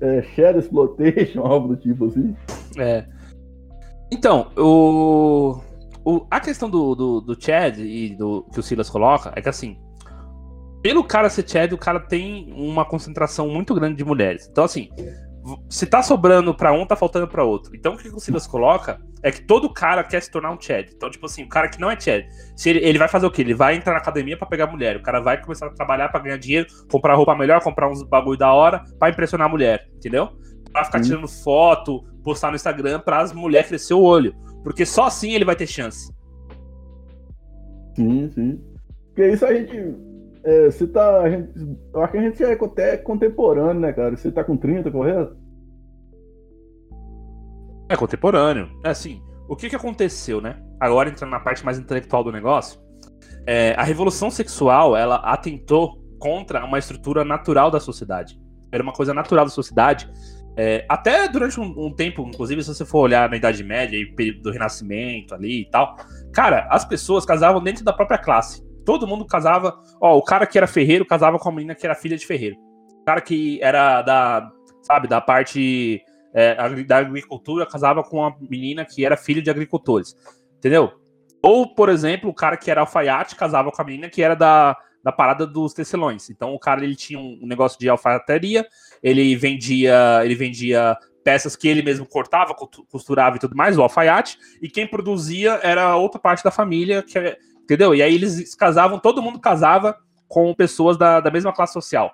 [0.00, 2.36] É, shed exploitation, algo do tipo assim.
[2.78, 3.04] É.
[4.12, 5.58] Então, o,
[6.04, 9.48] o, a questão do, do, do Chad e do que o Silas coloca é que
[9.48, 9.78] assim,
[10.82, 14.48] pelo cara ser Chad, o cara tem uma concentração muito grande de mulheres.
[14.50, 14.88] Então, assim,
[15.68, 17.74] se tá sobrando para um, tá faltando para outro.
[17.74, 20.88] Então o que o Silas coloca é que todo cara quer se tornar um Chad.
[20.94, 22.24] Então, tipo assim, o cara que não é Chad,
[22.56, 23.42] se ele, ele vai fazer o quê?
[23.42, 24.96] Ele vai entrar na academia para pegar mulher.
[24.96, 28.38] O cara vai começar a trabalhar para ganhar dinheiro, comprar roupa melhor, comprar uns bagulho
[28.38, 30.30] da hora para impressionar a mulher, entendeu?
[30.72, 34.34] Pra ficar tirando foto, postar no Instagram para as mulheres crescer o olho.
[34.62, 36.12] Porque só assim ele vai ter chance.
[37.96, 38.60] Sim, sim.
[39.08, 39.76] Porque isso a gente
[40.44, 41.28] é, você tá.
[41.30, 41.52] Gente,
[41.94, 44.16] eu acho que a gente é até contemporâneo, né, cara?
[44.16, 45.36] Você tá com 30, correto?
[47.88, 48.68] É contemporâneo.
[48.84, 50.60] É assim, o que que aconteceu, né?
[50.80, 52.80] Agora entrando na parte mais intelectual do negócio,
[53.46, 58.40] é, a revolução sexual, ela atentou contra uma estrutura natural da sociedade.
[58.72, 60.10] Era uma coisa natural da sociedade.
[60.56, 64.06] É, até durante um, um, tempo, inclusive, se você for olhar na Idade Média e
[64.14, 65.96] período do Renascimento ali e tal,
[66.32, 68.62] cara, as pessoas casavam dentro da própria classe.
[68.84, 69.78] Todo mundo casava.
[70.00, 72.56] Ó, o cara que era ferreiro casava com a menina que era filha de ferreiro.
[73.00, 74.50] O cara que era da,
[74.82, 76.02] sabe, da parte
[76.34, 80.14] é, da agricultura casava com uma menina que era filha de agricultores.
[80.58, 80.92] Entendeu?
[81.42, 84.76] Ou, por exemplo, o cara que era alfaiate casava com a menina que era da,
[85.02, 86.30] da parada dos tecelões.
[86.30, 88.66] Então o cara ele tinha um negócio de alfaiateria,
[89.02, 92.54] ele vendia, ele vendia peças que ele mesmo cortava,
[92.90, 97.18] costurava e tudo mais, o alfaiate, e quem produzia era outra parte da família, que,
[97.18, 97.94] é, entendeu?
[97.94, 99.96] E aí eles casavam, todo mundo casava
[100.28, 102.12] com pessoas da, da mesma classe social.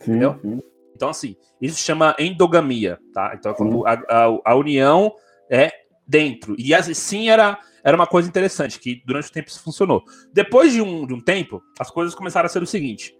[0.00, 0.38] Sim, entendeu?
[0.42, 0.60] Sim.
[0.94, 3.32] Então, assim, isso chama endogamia, tá?
[3.34, 3.54] Então,
[3.86, 5.14] a, a, a, união
[5.50, 5.72] é
[6.06, 6.54] dentro.
[6.58, 10.02] E assim era, era uma coisa interessante, que durante o tempo isso funcionou.
[10.32, 13.14] Depois de um, de um tempo, as coisas começaram a ser o seguinte: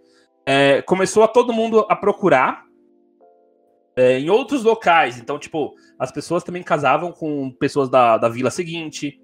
[0.45, 2.63] é, começou a todo mundo a procurar
[3.95, 5.19] é, em outros locais.
[5.19, 9.19] Então, tipo, as pessoas também casavam com pessoas da, da vila seguinte,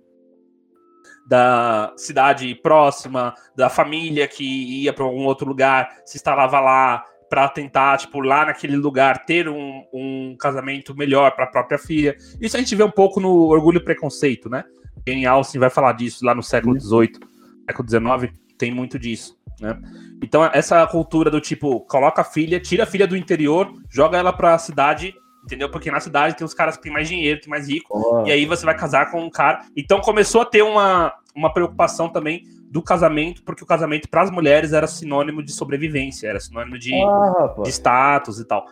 [1.27, 7.49] da cidade próxima, da família que ia para algum outro lugar, se instalava lá para
[7.49, 12.15] tentar, tipo, lá naquele lugar ter um, um casamento melhor para a própria filha.
[12.39, 14.63] Isso a gente vê um pouco no Orgulho e Preconceito, né?
[15.05, 17.19] Jane Austen vai falar disso lá no século XVIII,
[17.65, 19.79] século XIX, tem muito disso, né?
[20.21, 24.33] Então, essa cultura do tipo, coloca a filha, tira a filha do interior, joga ela
[24.33, 25.69] pra cidade, entendeu?
[25.69, 28.27] Porque na cidade tem os caras que têm mais dinheiro, que mais rico, oh.
[28.27, 29.61] e aí você vai casar com um cara.
[29.75, 34.31] Então começou a ter uma, uma preocupação também do casamento, porque o casamento para as
[34.31, 38.65] mulheres era sinônimo de sobrevivência, era sinônimo de, ah, de status e tal.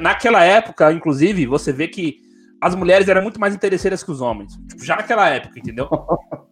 [0.00, 2.20] Naquela época, inclusive, você vê que
[2.60, 4.56] as mulheres eram muito mais interesseiras que os homens.
[4.68, 5.88] Tipo, já naquela época, entendeu?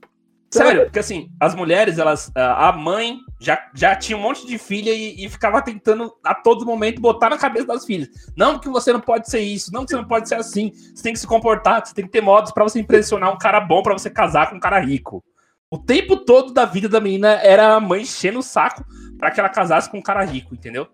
[0.51, 2.33] Sério, porque assim, as mulheres, elas.
[2.35, 6.65] A mãe já, já tinha um monte de filha e, e, ficava tentando a todo
[6.65, 8.09] momento botar na cabeça das filhas.
[8.35, 10.73] Não que você não pode ser isso, não que você não pode ser assim.
[10.73, 13.61] Você tem que se comportar, você tem que ter modos para você impressionar um cara
[13.61, 15.23] bom para você casar com um cara rico.
[15.71, 18.83] O tempo todo da vida da menina era a mãe enchendo o saco
[19.19, 20.89] para que ela casasse com um cara rico, entendeu?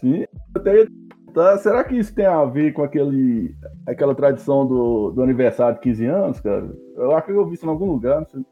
[0.00, 0.86] Sim, até
[1.32, 3.54] tá, será que isso tem a ver com aquele,
[3.86, 6.68] aquela tradição do, do aniversário de 15 anos, cara?
[6.96, 8.44] Eu acho que eu vi isso em algum lugar, não sei.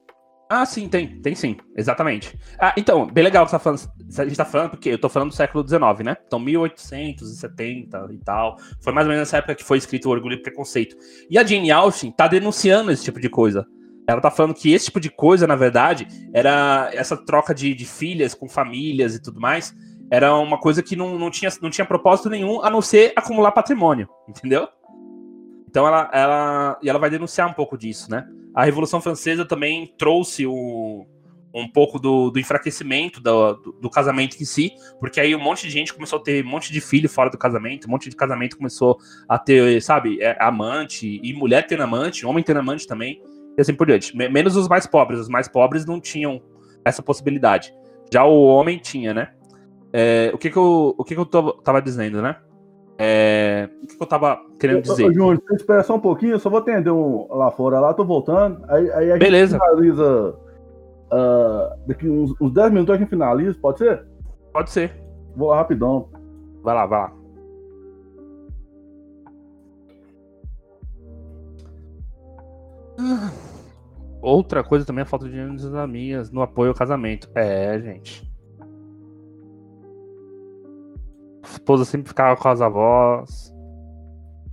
[0.49, 2.39] Ah, sim, tem, tem sim, exatamente.
[2.59, 3.81] Ah, então, bem legal que você tá falando,
[4.19, 6.17] a gente tá falando, porque eu tô falando do século XIX, né?
[6.27, 8.57] Então, 1870 e tal.
[8.81, 10.97] Foi mais ou menos nessa época que foi escrito o Orgulho e Preconceito.
[11.31, 13.67] E a Jane Austen tá denunciando esse tipo de coisa.
[14.07, 17.87] Ela tá falando que esse tipo de coisa, na verdade, era essa troca de, de
[17.87, 19.75] filhas com famílias e tudo mais,
[20.11, 23.51] era uma coisa que não, não, tinha, não tinha propósito nenhum a não ser acumular
[23.53, 24.69] patrimônio, entendeu?
[25.75, 28.25] Então ela, ela, e ela vai denunciar um pouco disso, né?
[28.55, 31.05] A Revolução Francesa também trouxe o,
[31.53, 35.67] um pouco do, do enfraquecimento do, do, do, casamento em si, porque aí um monte
[35.67, 38.15] de gente começou a ter um monte de filho fora do casamento, um monte de
[38.15, 43.21] casamento começou a ter, sabe, é, amante, e mulher tendo amante, homem tendo amante também,
[43.59, 44.17] e assim por diante.
[44.17, 46.41] Menos os mais pobres, os mais pobres não tinham
[46.85, 47.75] essa possibilidade.
[48.13, 49.33] Já o homem tinha, né?
[49.93, 52.37] É, o que que eu, o que que eu tô, tava dizendo, né?
[52.99, 55.05] É, o que, eu tava querendo dizer?
[55.07, 57.93] Ô, Júnior, você espera só um pouquinho, eu só vou atender um lá fora lá,
[57.93, 58.65] tô voltando.
[58.69, 59.59] Aí, aí a Beleza.
[59.59, 60.37] gente finaliza.
[61.07, 64.05] Uh, daqui uns, uns 10 minutos a gente finaliza, pode ser?
[64.53, 64.93] Pode ser.
[65.37, 66.09] Vou lá rapidão.
[66.63, 67.13] Vai lá, vai lá.
[74.23, 77.29] Outra coisa também é a falta de amigas no apoio ao casamento.
[77.35, 78.34] É, gente.
[81.65, 83.53] Esposa sempre ficava com as avós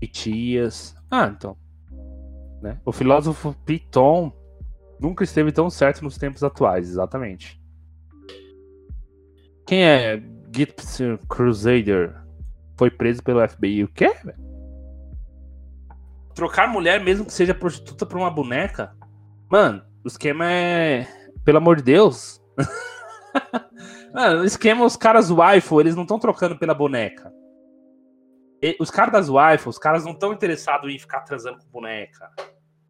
[0.01, 0.95] e tias.
[1.09, 1.57] Ah, então.
[2.61, 2.79] Né?
[2.85, 4.31] O filósofo Piton
[4.97, 7.61] nunca esteve tão certo nos tempos atuais, exatamente.
[9.67, 10.23] Quem é
[10.55, 12.15] Gypsy Crusader?
[12.77, 13.83] Foi preso pelo FBI.
[13.83, 14.11] O quê?
[16.33, 18.95] Trocar mulher, mesmo que seja prostituta, por uma boneca?
[19.49, 21.07] Mano, o esquema é.
[21.43, 22.41] Pelo amor de Deus.
[24.13, 27.33] O esquema, os caras waifu, eles não estão trocando pela boneca.
[28.61, 32.29] E, os caras das waifu, os caras não estão interessados em ficar transando com boneca.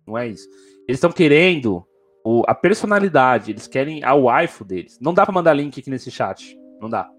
[0.05, 0.47] Não é isso.
[0.87, 1.85] Eles estão querendo
[2.25, 4.99] o, a personalidade, eles querem a waifu deles.
[4.99, 6.57] Não dá pra mandar link aqui nesse chat.
[6.79, 7.09] Não dá.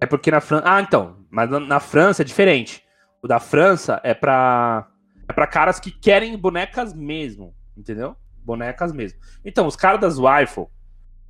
[0.00, 0.64] É porque na França.
[0.66, 1.24] Ah, então.
[1.30, 2.82] Mas na, na França é diferente.
[3.22, 4.88] O da França é pra.
[5.28, 7.54] É pra caras que querem bonecas mesmo.
[7.76, 8.16] Entendeu?
[8.44, 9.18] Bonecas mesmo.
[9.44, 10.66] Então, os caras das Rifle,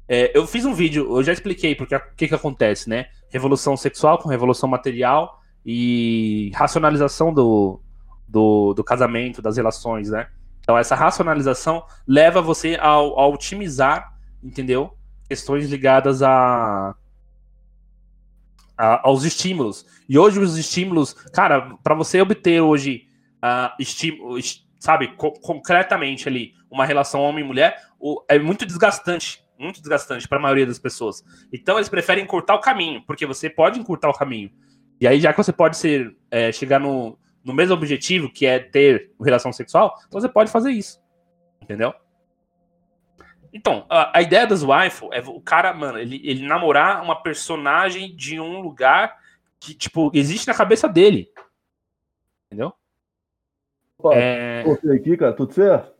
[0.06, 3.06] É, eu fiz um vídeo, eu já expliquei porque o que, que acontece, né?
[3.30, 7.80] Revolução sexual com revolução material e racionalização do,
[8.28, 10.28] do, do casamento, das relações, né?
[10.60, 14.92] Então, essa racionalização leva você a, a otimizar, entendeu?
[15.26, 16.94] Questões ligadas a,
[18.76, 19.86] a, aos estímulos.
[20.06, 23.06] E hoje, os estímulos, cara, para você obter hoje
[23.42, 24.38] uh, estímulo,
[24.84, 27.80] sabe, co concretamente ali, uma relação homem-mulher,
[28.28, 29.42] é muito desgastante.
[29.58, 31.24] Muito desgastante para a maioria das pessoas.
[31.50, 34.52] Então, eles preferem encurtar o caminho, porque você pode encurtar o caminho.
[35.00, 38.58] E aí, já que você pode ser, é, chegar no, no mesmo objetivo, que é
[38.58, 41.00] ter relação sexual, você pode fazer isso.
[41.62, 41.94] Entendeu?
[43.54, 48.14] Então, a, a ideia das waifu é o cara, mano, ele, ele namorar uma personagem
[48.14, 49.16] de um lugar
[49.58, 51.28] que, tipo, existe na cabeça dele.
[52.46, 52.74] Entendeu?
[54.04, 54.62] Opa, é...
[54.64, 55.94] Voltei aqui, cara, tudo certo?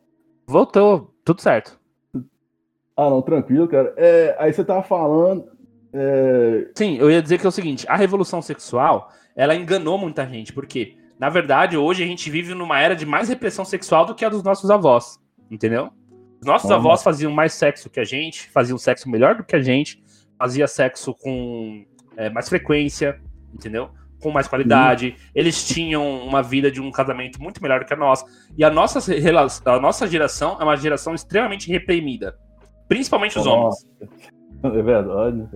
[0.47, 1.81] Voltou, tudo certo.
[2.95, 3.95] Ah, não, tranquilo, cara.
[3.97, 5.47] É, aí você tava falando.
[5.93, 6.69] É...
[6.75, 10.53] Sim, eu ia dizer que é o seguinte: a revolução sexual ela enganou muita gente,
[10.53, 14.25] porque na verdade, hoje a gente vive numa era de mais repressão sexual do que
[14.25, 15.19] a dos nossos avós,
[15.51, 15.91] entendeu?
[16.41, 19.63] Os nossos avós faziam mais sexo que a gente, faziam sexo melhor do que a
[19.63, 20.03] gente,
[20.39, 21.87] fazia sexo com
[22.17, 23.19] é, mais frequência,
[23.55, 23.91] entendeu?
[24.25, 25.15] Com mais qualidade.
[25.35, 28.25] Eles tinham uma vida de um casamento muito melhor do que a nossa.
[28.57, 28.99] E a nossa,
[29.67, 32.35] a nossa geração é uma geração extremamente reprimida.
[32.89, 33.87] Principalmente os homens.
[34.63, 35.47] É verdade.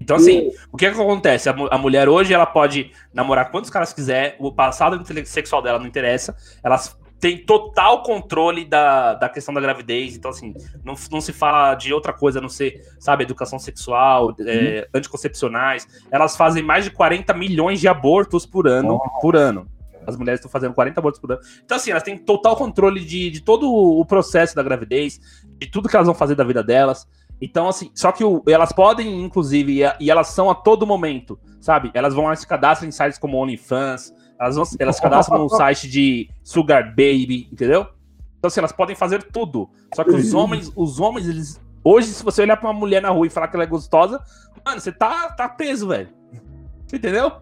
[0.00, 1.48] Então, assim, o que, é que acontece?
[1.48, 5.86] A, a, mulher hoje, ela pode namorar quantos caras quiser, o passado sexual dela não
[5.86, 6.76] interessa, ela
[7.20, 10.54] tem total controle da, da questão da gravidez, então, assim,
[10.84, 14.48] não, não se fala de outra coisa a não ser, sabe, educação sexual, é, uhum.
[14.48, 15.86] é, anticoncepcionais.
[16.10, 19.66] Elas fazem mais de 40 milhões de abortos por ano, por ano.
[20.06, 21.40] As mulheres estão fazendo 40 abortos por ano.
[21.64, 25.20] Então, assim, elas têm total controle de, de todo o processo da gravidez,
[25.58, 27.06] de tudo que elas vão fazer da vida delas.
[27.40, 31.38] Então, assim, só que o, elas podem, inclusive, e, e, elas são a todo momento,
[31.60, 31.90] sabe?
[31.94, 36.30] Elas vão se cadastram em sites como OnlyFans, elas, vão, elas cadastram num site de
[36.42, 37.86] Sugar Baby, entendeu?
[38.38, 39.68] Então, assim, elas podem fazer tudo.
[39.94, 41.60] Só que os homens, os homens, eles.
[41.82, 44.22] Hoje, se você olhar pra uma mulher na rua e falar que ela é gostosa,
[44.64, 46.08] mano, você tá, tá preso, velho.
[46.92, 47.32] Entendeu?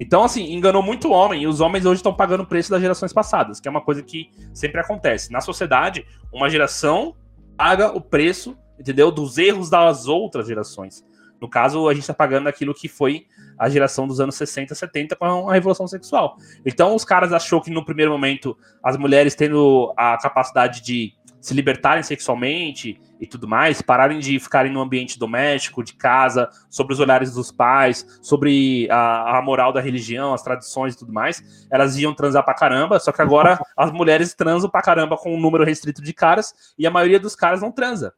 [0.00, 2.80] Então, assim, enganou muito o homem, e os homens hoje estão pagando o preço das
[2.80, 5.30] gerações passadas, que é uma coisa que sempre acontece.
[5.30, 7.14] Na sociedade, uma geração
[7.56, 9.10] paga o preço entendeu?
[9.10, 11.04] Dos erros das outras gerações.
[11.40, 13.26] No caso, a gente está pagando aquilo que foi
[13.62, 16.36] a geração dos anos 60, 70 com a revolução sexual.
[16.66, 21.54] Então, os caras achou que no primeiro momento as mulheres tendo a capacidade de se
[21.54, 26.98] libertarem sexualmente e tudo mais, pararem de ficarem no ambiente doméstico, de casa, sobre os
[26.98, 31.96] olhares dos pais, sobre a, a, moral da religião, as tradições e tudo mais, elas
[31.96, 35.64] iam transar pra caramba, só que agora as mulheres transam pra caramba com um número
[35.64, 38.12] restrito de caras e a maioria dos caras não transa.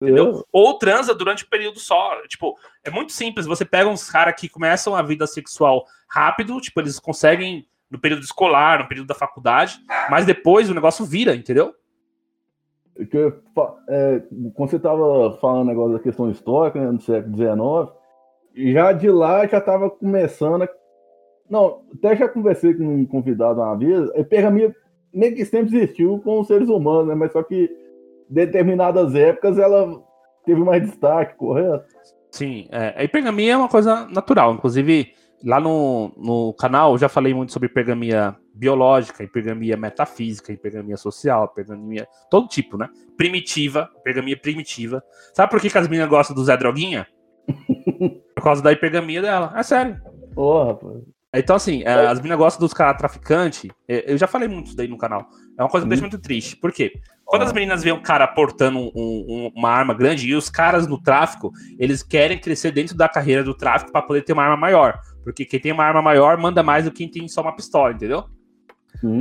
[0.00, 0.44] Entendeu?
[0.52, 2.20] Ou transa durante o período só.
[2.26, 2.54] Tipo,
[2.84, 3.46] é muito simples.
[3.46, 8.22] Você pega uns caras que começam a vida sexual rápido, tipo, eles conseguem no período
[8.22, 9.78] escolar, no período da faculdade,
[10.10, 11.72] mas depois o negócio vira, entendeu?
[13.10, 13.32] Que,
[13.88, 14.22] é,
[14.54, 19.46] quando você estava falando negócio da questão histórica, né, no século XIX, já de lá
[19.46, 20.62] já estava começando.
[20.62, 20.68] A...
[21.48, 24.74] Não, até já conversei com um convidado uma vez, a pergaminha
[25.12, 27.14] meio que sempre existiu com os seres humanos, né?
[27.14, 27.70] Mas só que
[28.28, 30.02] determinadas épocas ela
[30.44, 31.84] teve mais destaque, correto?
[32.30, 34.54] Sim, é, a hipergamia é uma coisa natural.
[34.54, 35.12] Inclusive,
[35.44, 41.46] lá no, no canal eu já falei muito sobre hipergamia biológica, hipergamia metafísica, hipergamia social,
[41.46, 42.06] hipergamia.
[42.30, 42.88] todo tipo, né?
[43.16, 45.02] Primitiva, hipergamia primitiva.
[45.34, 47.06] Sabe por que, que as meninas gostam do Zé Droguinha?
[48.34, 49.52] por causa da hipergamia dela.
[49.56, 50.00] É sério.
[50.34, 51.15] Porra, pô.
[51.34, 53.70] Então, assim, é, as meninas gostam dos caras traficantes.
[53.88, 55.26] É, eu já falei muito isso daí no canal.
[55.58, 56.56] É uma coisa que me deixa muito triste.
[56.56, 56.92] Por quê?
[57.24, 60.86] Quando as meninas veem um cara portando um, um, uma arma grande, e os caras
[60.86, 64.56] no tráfico, eles querem crescer dentro da carreira do tráfico para poder ter uma arma
[64.56, 64.98] maior.
[65.24, 67.92] Porque quem tem uma arma maior manda mais do que quem tem só uma pistola,
[67.92, 68.24] entendeu?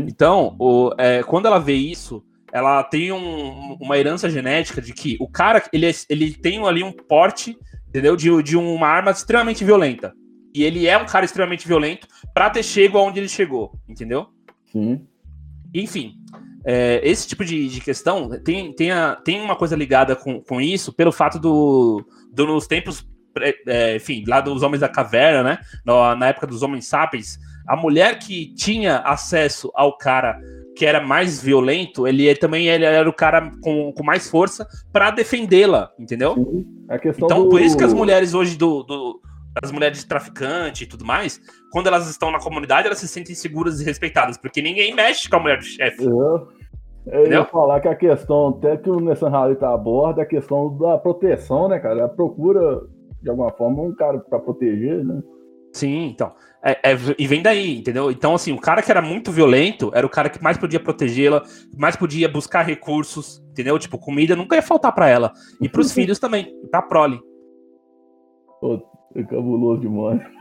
[0.08, 5.18] Então, o, é, quando ela vê isso, ela tem um, uma herança genética de que
[5.20, 8.16] o cara, ele, é, ele tem ali um porte, entendeu?
[8.16, 10.14] De, de uma arma extremamente violenta.
[10.56, 14.28] E ele é um cara extremamente violento para ter chego aonde ele chegou, entendeu?
[14.72, 15.06] Sim.
[15.74, 16.14] Enfim,
[16.66, 20.62] é, esse tipo de, de, questão tem, tem, a, tem uma coisa ligada com, com
[20.62, 23.06] isso pelo fato do, do nos tempos,
[23.68, 25.58] é, enfim, lá dos homens da caverna, né?
[25.86, 30.40] Na, na época dos homens sapiens, a mulher que tinha acesso ao cara
[30.78, 35.12] que era mais violento, ele também ele era o cara com, com mais força para
[35.12, 36.36] defendê-la, entendeu?
[36.36, 36.66] Sim,
[37.18, 37.50] então, do...
[37.50, 39.22] por isso que as mulheres hoje do, do
[39.64, 41.40] as mulheres traficantes e tudo mais,
[41.72, 45.38] quando elas estão na comunidade, elas se sentem seguras e respeitadas, porque ninguém mexe com
[45.38, 46.04] a mulher do chefe.
[47.08, 50.28] Eu ia falar que a questão, até que o Nessan Rally tá aborda, é a
[50.28, 52.06] questão da proteção, né, cara?
[52.06, 52.82] A procura,
[53.22, 55.22] de alguma forma, um cara para proteger, né?
[55.72, 56.34] Sim, então.
[56.64, 58.10] É, é, e vem daí, entendeu?
[58.10, 61.44] Então, assim, o cara que era muito violento era o cara que mais podia protegê-la,
[61.78, 63.78] mais podia buscar recursos, entendeu?
[63.78, 65.32] Tipo, comida nunca ia faltar para ela.
[65.62, 67.20] E pros filhos também, pra prole.
[68.60, 68.82] Pô,
[69.16, 70.22] é cabuloso demais.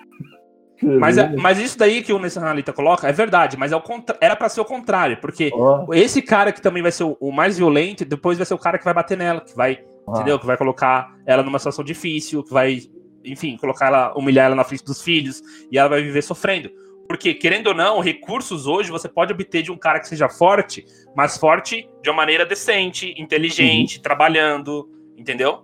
[0.83, 4.19] Mas, é, mas isso daí que o Nessan Analita coloca é verdade, mas é contra...
[4.21, 5.95] era para ser o contrário, porque oh.
[5.95, 8.77] esse cara que também vai ser o, o, mais violento, depois vai ser o cara
[8.77, 10.11] que vai bater nela, que vai, ah.
[10.11, 10.39] entendeu?
[10.39, 12.83] Que vai colocar ela numa situação difícil, que vai,
[13.25, 16.71] enfim, colocar ela, humilhar ela na frente dos filhos, e ela vai viver sofrendo.
[17.09, 20.85] Porque, querendo ou não, recursos hoje você pode obter de um cara que seja forte,
[21.17, 24.03] mas forte de uma maneira decente, inteligente, uhum.
[24.03, 25.63] trabalhando, entendeu?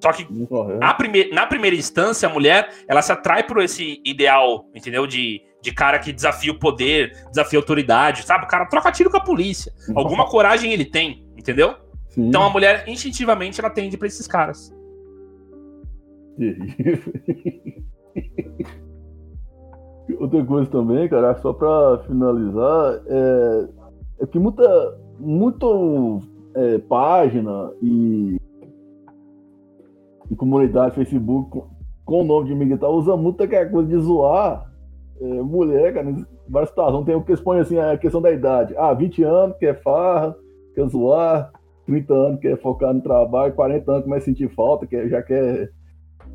[0.00, 0.26] Só que
[0.80, 5.06] a prime na primeira instância, a mulher, ela se atrai por esse ideal, entendeu?
[5.06, 8.44] De, de cara que desafia o poder, desafia a autoridade, sabe?
[8.44, 9.70] O cara troca tiro com a polícia.
[9.94, 11.74] Alguma coragem ele tem, entendeu?
[12.08, 12.28] Sim.
[12.28, 14.74] Então a mulher, instintivamente, ela tende para esses caras.
[20.18, 23.68] Outra coisa também, cara, só para finalizar, é,
[24.20, 26.22] é que muita muito
[26.54, 28.38] é, página e
[30.30, 31.68] de comunidade, Facebook, com,
[32.04, 34.70] com o nome de militar, usa muito aquela coisa de zoar
[35.20, 36.14] é, mulher, cara,
[36.48, 37.04] várias situações.
[37.04, 38.74] Tem o que expõe assim a questão da idade.
[38.76, 40.34] Ah, 20 anos, quer farra,
[40.74, 41.52] quer zoar,
[41.86, 45.70] 30 anos, quer focar no trabalho, 40 anos, começa a sentir falta, quer, já quer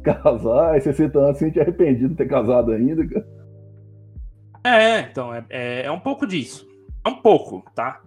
[0.04, 3.26] casar, e 60 anos se sente arrependido de ter casado ainda, cara.
[4.64, 6.68] É, então, é, é, é um pouco disso.
[7.04, 8.02] É um pouco, tá?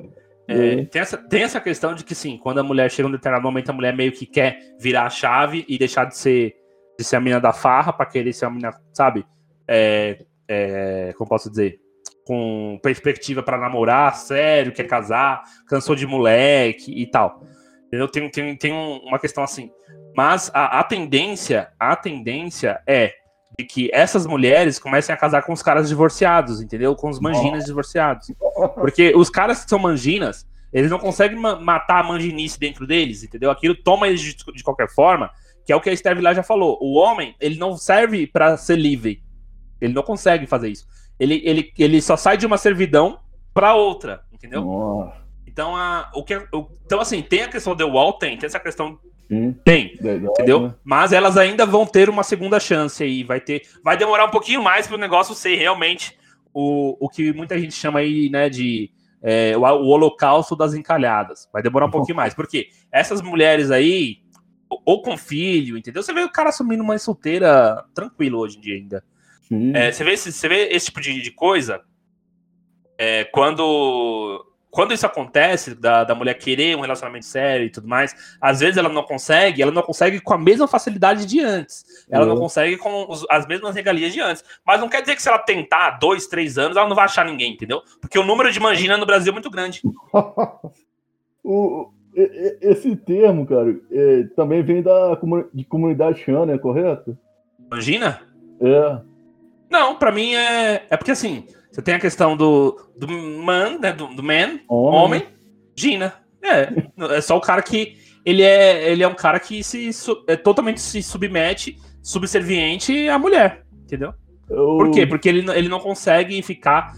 [0.48, 3.46] É, tem, essa, tem essa questão de que, sim, quando a mulher chega um determinado
[3.46, 6.56] momento, a mulher meio que quer virar a chave e deixar de ser,
[6.98, 9.26] de ser a mina da farra para querer ser a mina, sabe?
[9.68, 11.78] É, é, como posso dizer?
[12.24, 17.42] Com perspectiva para namorar, sério, quer casar, cansou de moleque e tal.
[17.92, 19.70] Eu tenho, tenho, tenho uma questão assim.
[20.16, 23.14] Mas a, a tendência, a tendência é
[23.58, 26.94] de que essas mulheres comecem a casar com os caras divorciados, entendeu?
[26.94, 28.30] Com os manginas divorciados.
[28.76, 33.24] Porque os caras que são manginas, eles não conseguem ma matar a manginice dentro deles,
[33.24, 33.50] entendeu?
[33.50, 35.30] Aquilo toma eles de, de, qualquer forma,
[35.66, 36.78] que é o que a Esther lá já falou.
[36.80, 39.24] O homem, ele não serve para ser livre.
[39.80, 40.86] Ele não consegue fazer isso.
[41.18, 43.18] Ele, ele, ele só sai de uma servidão
[43.52, 44.64] para outra, entendeu?
[44.64, 45.10] Oh.
[45.44, 48.60] Então, a, o que, o, então, assim, tem a questão do wall, tem, tem essa
[48.60, 49.54] questão Sim.
[49.62, 50.60] Tem, Verdade, entendeu?
[50.60, 50.74] Né?
[50.82, 54.62] Mas elas ainda vão ter uma segunda chance aí, vai ter, vai demorar um pouquinho
[54.62, 56.18] mais para o negócio ser realmente
[56.52, 58.90] o, o que muita gente chama aí, né, de
[59.22, 61.48] é, o, o, holocausto das encalhadas.
[61.52, 64.22] Vai demorar um pouquinho mais, porque essas mulheres aí,
[64.68, 66.02] ou, ou com filho, entendeu?
[66.02, 69.04] Você vê o cara assumindo mãe solteira tranquilo hoje em dia ainda.
[69.74, 71.82] É, você, vê esse, você vê esse tipo de, de coisa
[72.98, 78.14] é, quando quando isso acontece, da, da mulher querer um relacionamento sério e tudo mais,
[78.40, 81.84] às vezes ela não consegue, ela não consegue com a mesma facilidade de antes.
[82.10, 82.34] Ela uhum.
[82.34, 84.44] não consegue com os, as mesmas regalias de antes.
[84.66, 87.24] Mas não quer dizer que se ela tentar dois, três anos, ela não vai achar
[87.24, 87.82] ninguém, entendeu?
[88.00, 89.80] Porque o número de mangina no Brasil é muito grande.
[91.42, 91.90] o,
[92.60, 95.18] esse termo, cara, é, também vem da
[95.52, 97.16] de comunidade Xana, né, correto?
[97.70, 98.20] Mangina?
[98.60, 99.00] É.
[99.70, 100.86] Não, para mim é.
[100.90, 103.92] É porque assim, você tem a questão do, do man, né?
[103.92, 105.20] Do, do man, homem.
[105.20, 105.22] homem,
[105.76, 106.14] Gina.
[106.42, 107.96] É, é só o cara que.
[108.24, 109.90] Ele é, ele é um cara que se
[110.26, 114.12] é, totalmente se submete, subserviente à mulher, entendeu?
[114.50, 114.76] Eu...
[114.76, 115.06] Por quê?
[115.06, 116.92] Porque ele, ele não consegue ficar.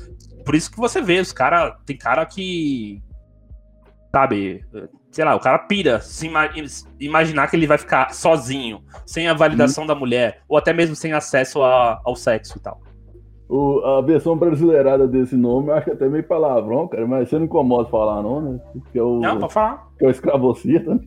[0.44, 1.74] Por isso que você vê, os caras.
[1.84, 3.02] Tem cara que.
[4.12, 4.64] Sabe?
[5.10, 6.50] Sei lá, o cara pira se ima
[6.98, 9.86] imaginar que ele vai ficar sozinho, sem a validação hum.
[9.86, 12.80] da mulher, ou até mesmo sem acesso a, ao sexo e tal.
[13.50, 17.46] O, a versão brasileirada desse nome eu acho até meio palavrão, cara, mas você não
[17.46, 18.60] incomoda falar, não, né?
[18.92, 19.88] Que é o, não, pode falar.
[19.98, 20.94] Que é o escravocita.
[20.94, 21.00] Né?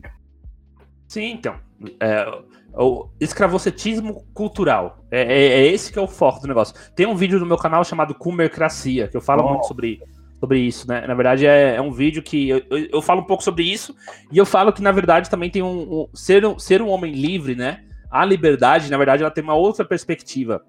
[1.08, 1.54] Sim, então.
[1.98, 2.38] É,
[2.74, 4.98] o escravocetismo cultural.
[5.10, 6.74] É, é, é, esse que é o foco do negócio.
[6.94, 9.48] Tem um vídeo no meu canal chamado Cumercracia, que eu falo oh.
[9.48, 10.02] muito sobre,
[10.38, 11.06] sobre isso, né?
[11.06, 13.96] Na verdade, é, é um vídeo que eu, eu, eu, falo um pouco sobre isso,
[14.30, 16.02] e eu falo que, na verdade, também tem um.
[16.02, 17.84] um ser, um ser um homem livre, né?
[18.10, 20.62] A liberdade, na verdade, ela tem uma outra perspectiva.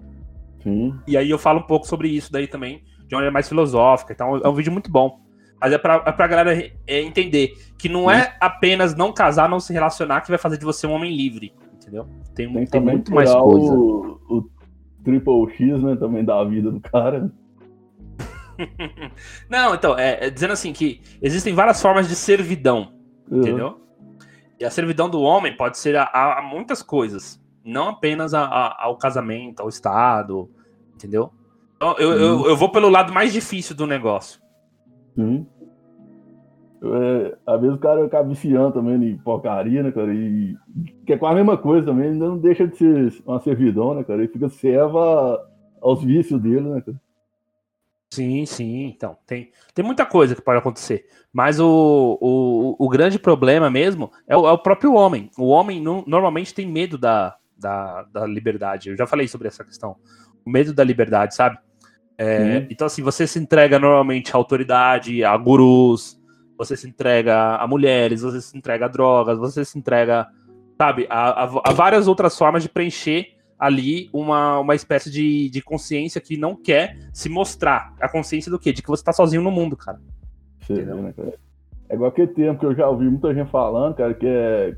[0.65, 0.95] Sim.
[1.07, 4.11] E aí eu falo um pouco sobre isso daí também, de uma maneira mais filosófica.
[4.11, 5.21] Então é um vídeo muito bom.
[5.61, 8.15] Mas é pra, é pra galera é, entender que não Sim.
[8.15, 11.53] é apenas não casar, não se relacionar que vai fazer de você um homem livre.
[11.75, 12.07] Entendeu?
[12.33, 13.73] Tem, tem, tem muito mais coisa.
[13.73, 14.49] O, o
[15.03, 15.95] Triple X, né?
[15.95, 17.31] Também da vida do cara.
[19.47, 22.91] não, então, é, é, dizendo assim que existem várias formas de servidão.
[23.29, 23.37] Uhum.
[23.37, 23.81] Entendeu?
[24.59, 26.09] E a servidão do homem pode ser a,
[26.39, 30.49] a muitas coisas não apenas a, a, ao casamento, ao Estado,
[30.93, 31.31] entendeu?
[31.75, 34.39] Então, eu, eu, eu, vou pelo lado mais difícil do negócio.
[35.17, 35.45] Hum.
[36.83, 40.13] É, às vezes o cara acaba viciando também em porcaria, né, cara?
[40.13, 40.55] E
[41.05, 44.03] que é quase a mesma coisa também, ainda não deixa de ser uma servidão, né,
[44.03, 44.21] cara?
[44.21, 45.41] Ele fica serva
[45.81, 47.01] aos vícios dele, né, cara?
[48.11, 48.85] Sim, sim.
[48.85, 51.05] Então, tem, tem muita coisa que pode acontecer.
[51.33, 55.29] Mas o, o, o grande problema mesmo é o, é o próprio homem.
[55.37, 58.89] O homem no, normalmente tem medo da, da, da liberdade.
[58.89, 59.95] Eu já falei sobre essa questão.
[60.45, 61.57] O medo da liberdade, sabe?
[62.17, 66.19] É, então, assim, você se entrega normalmente à autoridade, a gurus,
[66.57, 70.27] você se entrega a mulheres, você se entrega a drogas, você se entrega,
[70.77, 75.61] sabe, a, a, a várias outras formas de preencher ali uma, uma espécie de, de
[75.61, 77.93] consciência que não quer se mostrar.
[77.99, 78.71] A consciência do quê?
[78.71, 79.99] De que você tá sozinho no mundo, cara.
[80.61, 81.33] Sim, né, cara?
[81.89, 84.75] É igual aquele tempo que eu já ouvi muita gente falando, cara, que é.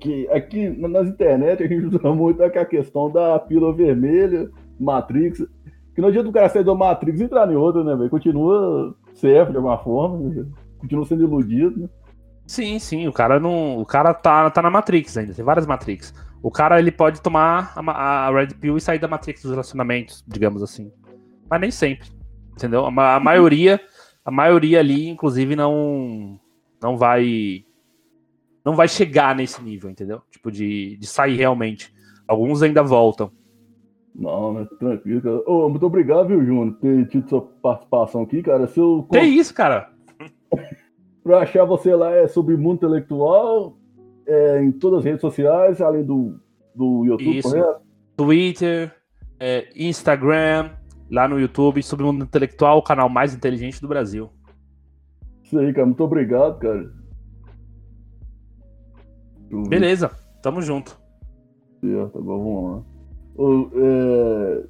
[0.00, 5.46] Que aqui nas internet a gente usa muito a questão da pílula vermelha, Matrix.
[5.94, 8.10] Que no dia do cara sair da Matrix e entrar em outra, né, velho?
[8.10, 10.44] Continua certo de alguma forma, né?
[10.78, 11.88] continua sendo iludido, né?
[12.46, 13.80] Sim, sim, o cara não.
[13.80, 16.12] O cara tá, tá na Matrix ainda, tem várias Matrix.
[16.42, 20.22] O cara ele pode tomar a, a Red Pill e sair da Matrix dos relacionamentos,
[20.28, 20.92] digamos assim.
[21.48, 22.08] Mas nem sempre.
[22.52, 22.84] Entendeu?
[22.84, 23.80] A, a maioria,
[24.24, 26.38] a maioria ali, inclusive, não
[26.82, 27.64] não vai
[28.64, 30.22] não vai chegar nesse nível, entendeu?
[30.30, 31.92] Tipo, de, de sair realmente.
[32.26, 33.30] Alguns ainda voltam.
[34.14, 34.66] Não, né?
[34.78, 35.42] Tranquilo, cara.
[35.46, 38.66] Oh, muito obrigado, viu, Júnior, por ter tido sua participação aqui, cara.
[38.68, 39.06] Seu...
[39.10, 39.90] Que isso, cara?
[41.22, 43.76] pra achar você lá é sobre mundo intelectual,
[44.26, 46.38] é, em todas as redes sociais, além do,
[46.74, 47.50] do YouTube, Isso.
[47.50, 47.80] correto?
[48.16, 48.94] Twitter,
[49.40, 50.70] é, Instagram,
[51.10, 54.30] lá no YouTube, Submundo Intelectual, o canal mais inteligente do Brasil.
[55.42, 55.86] Isso aí, cara.
[55.86, 56.90] Muito obrigado, cara.
[59.62, 60.10] Beleza,
[60.42, 60.98] tamo junto.
[61.80, 62.82] Certo, agora vamos lá.
[63.76, 64.64] é,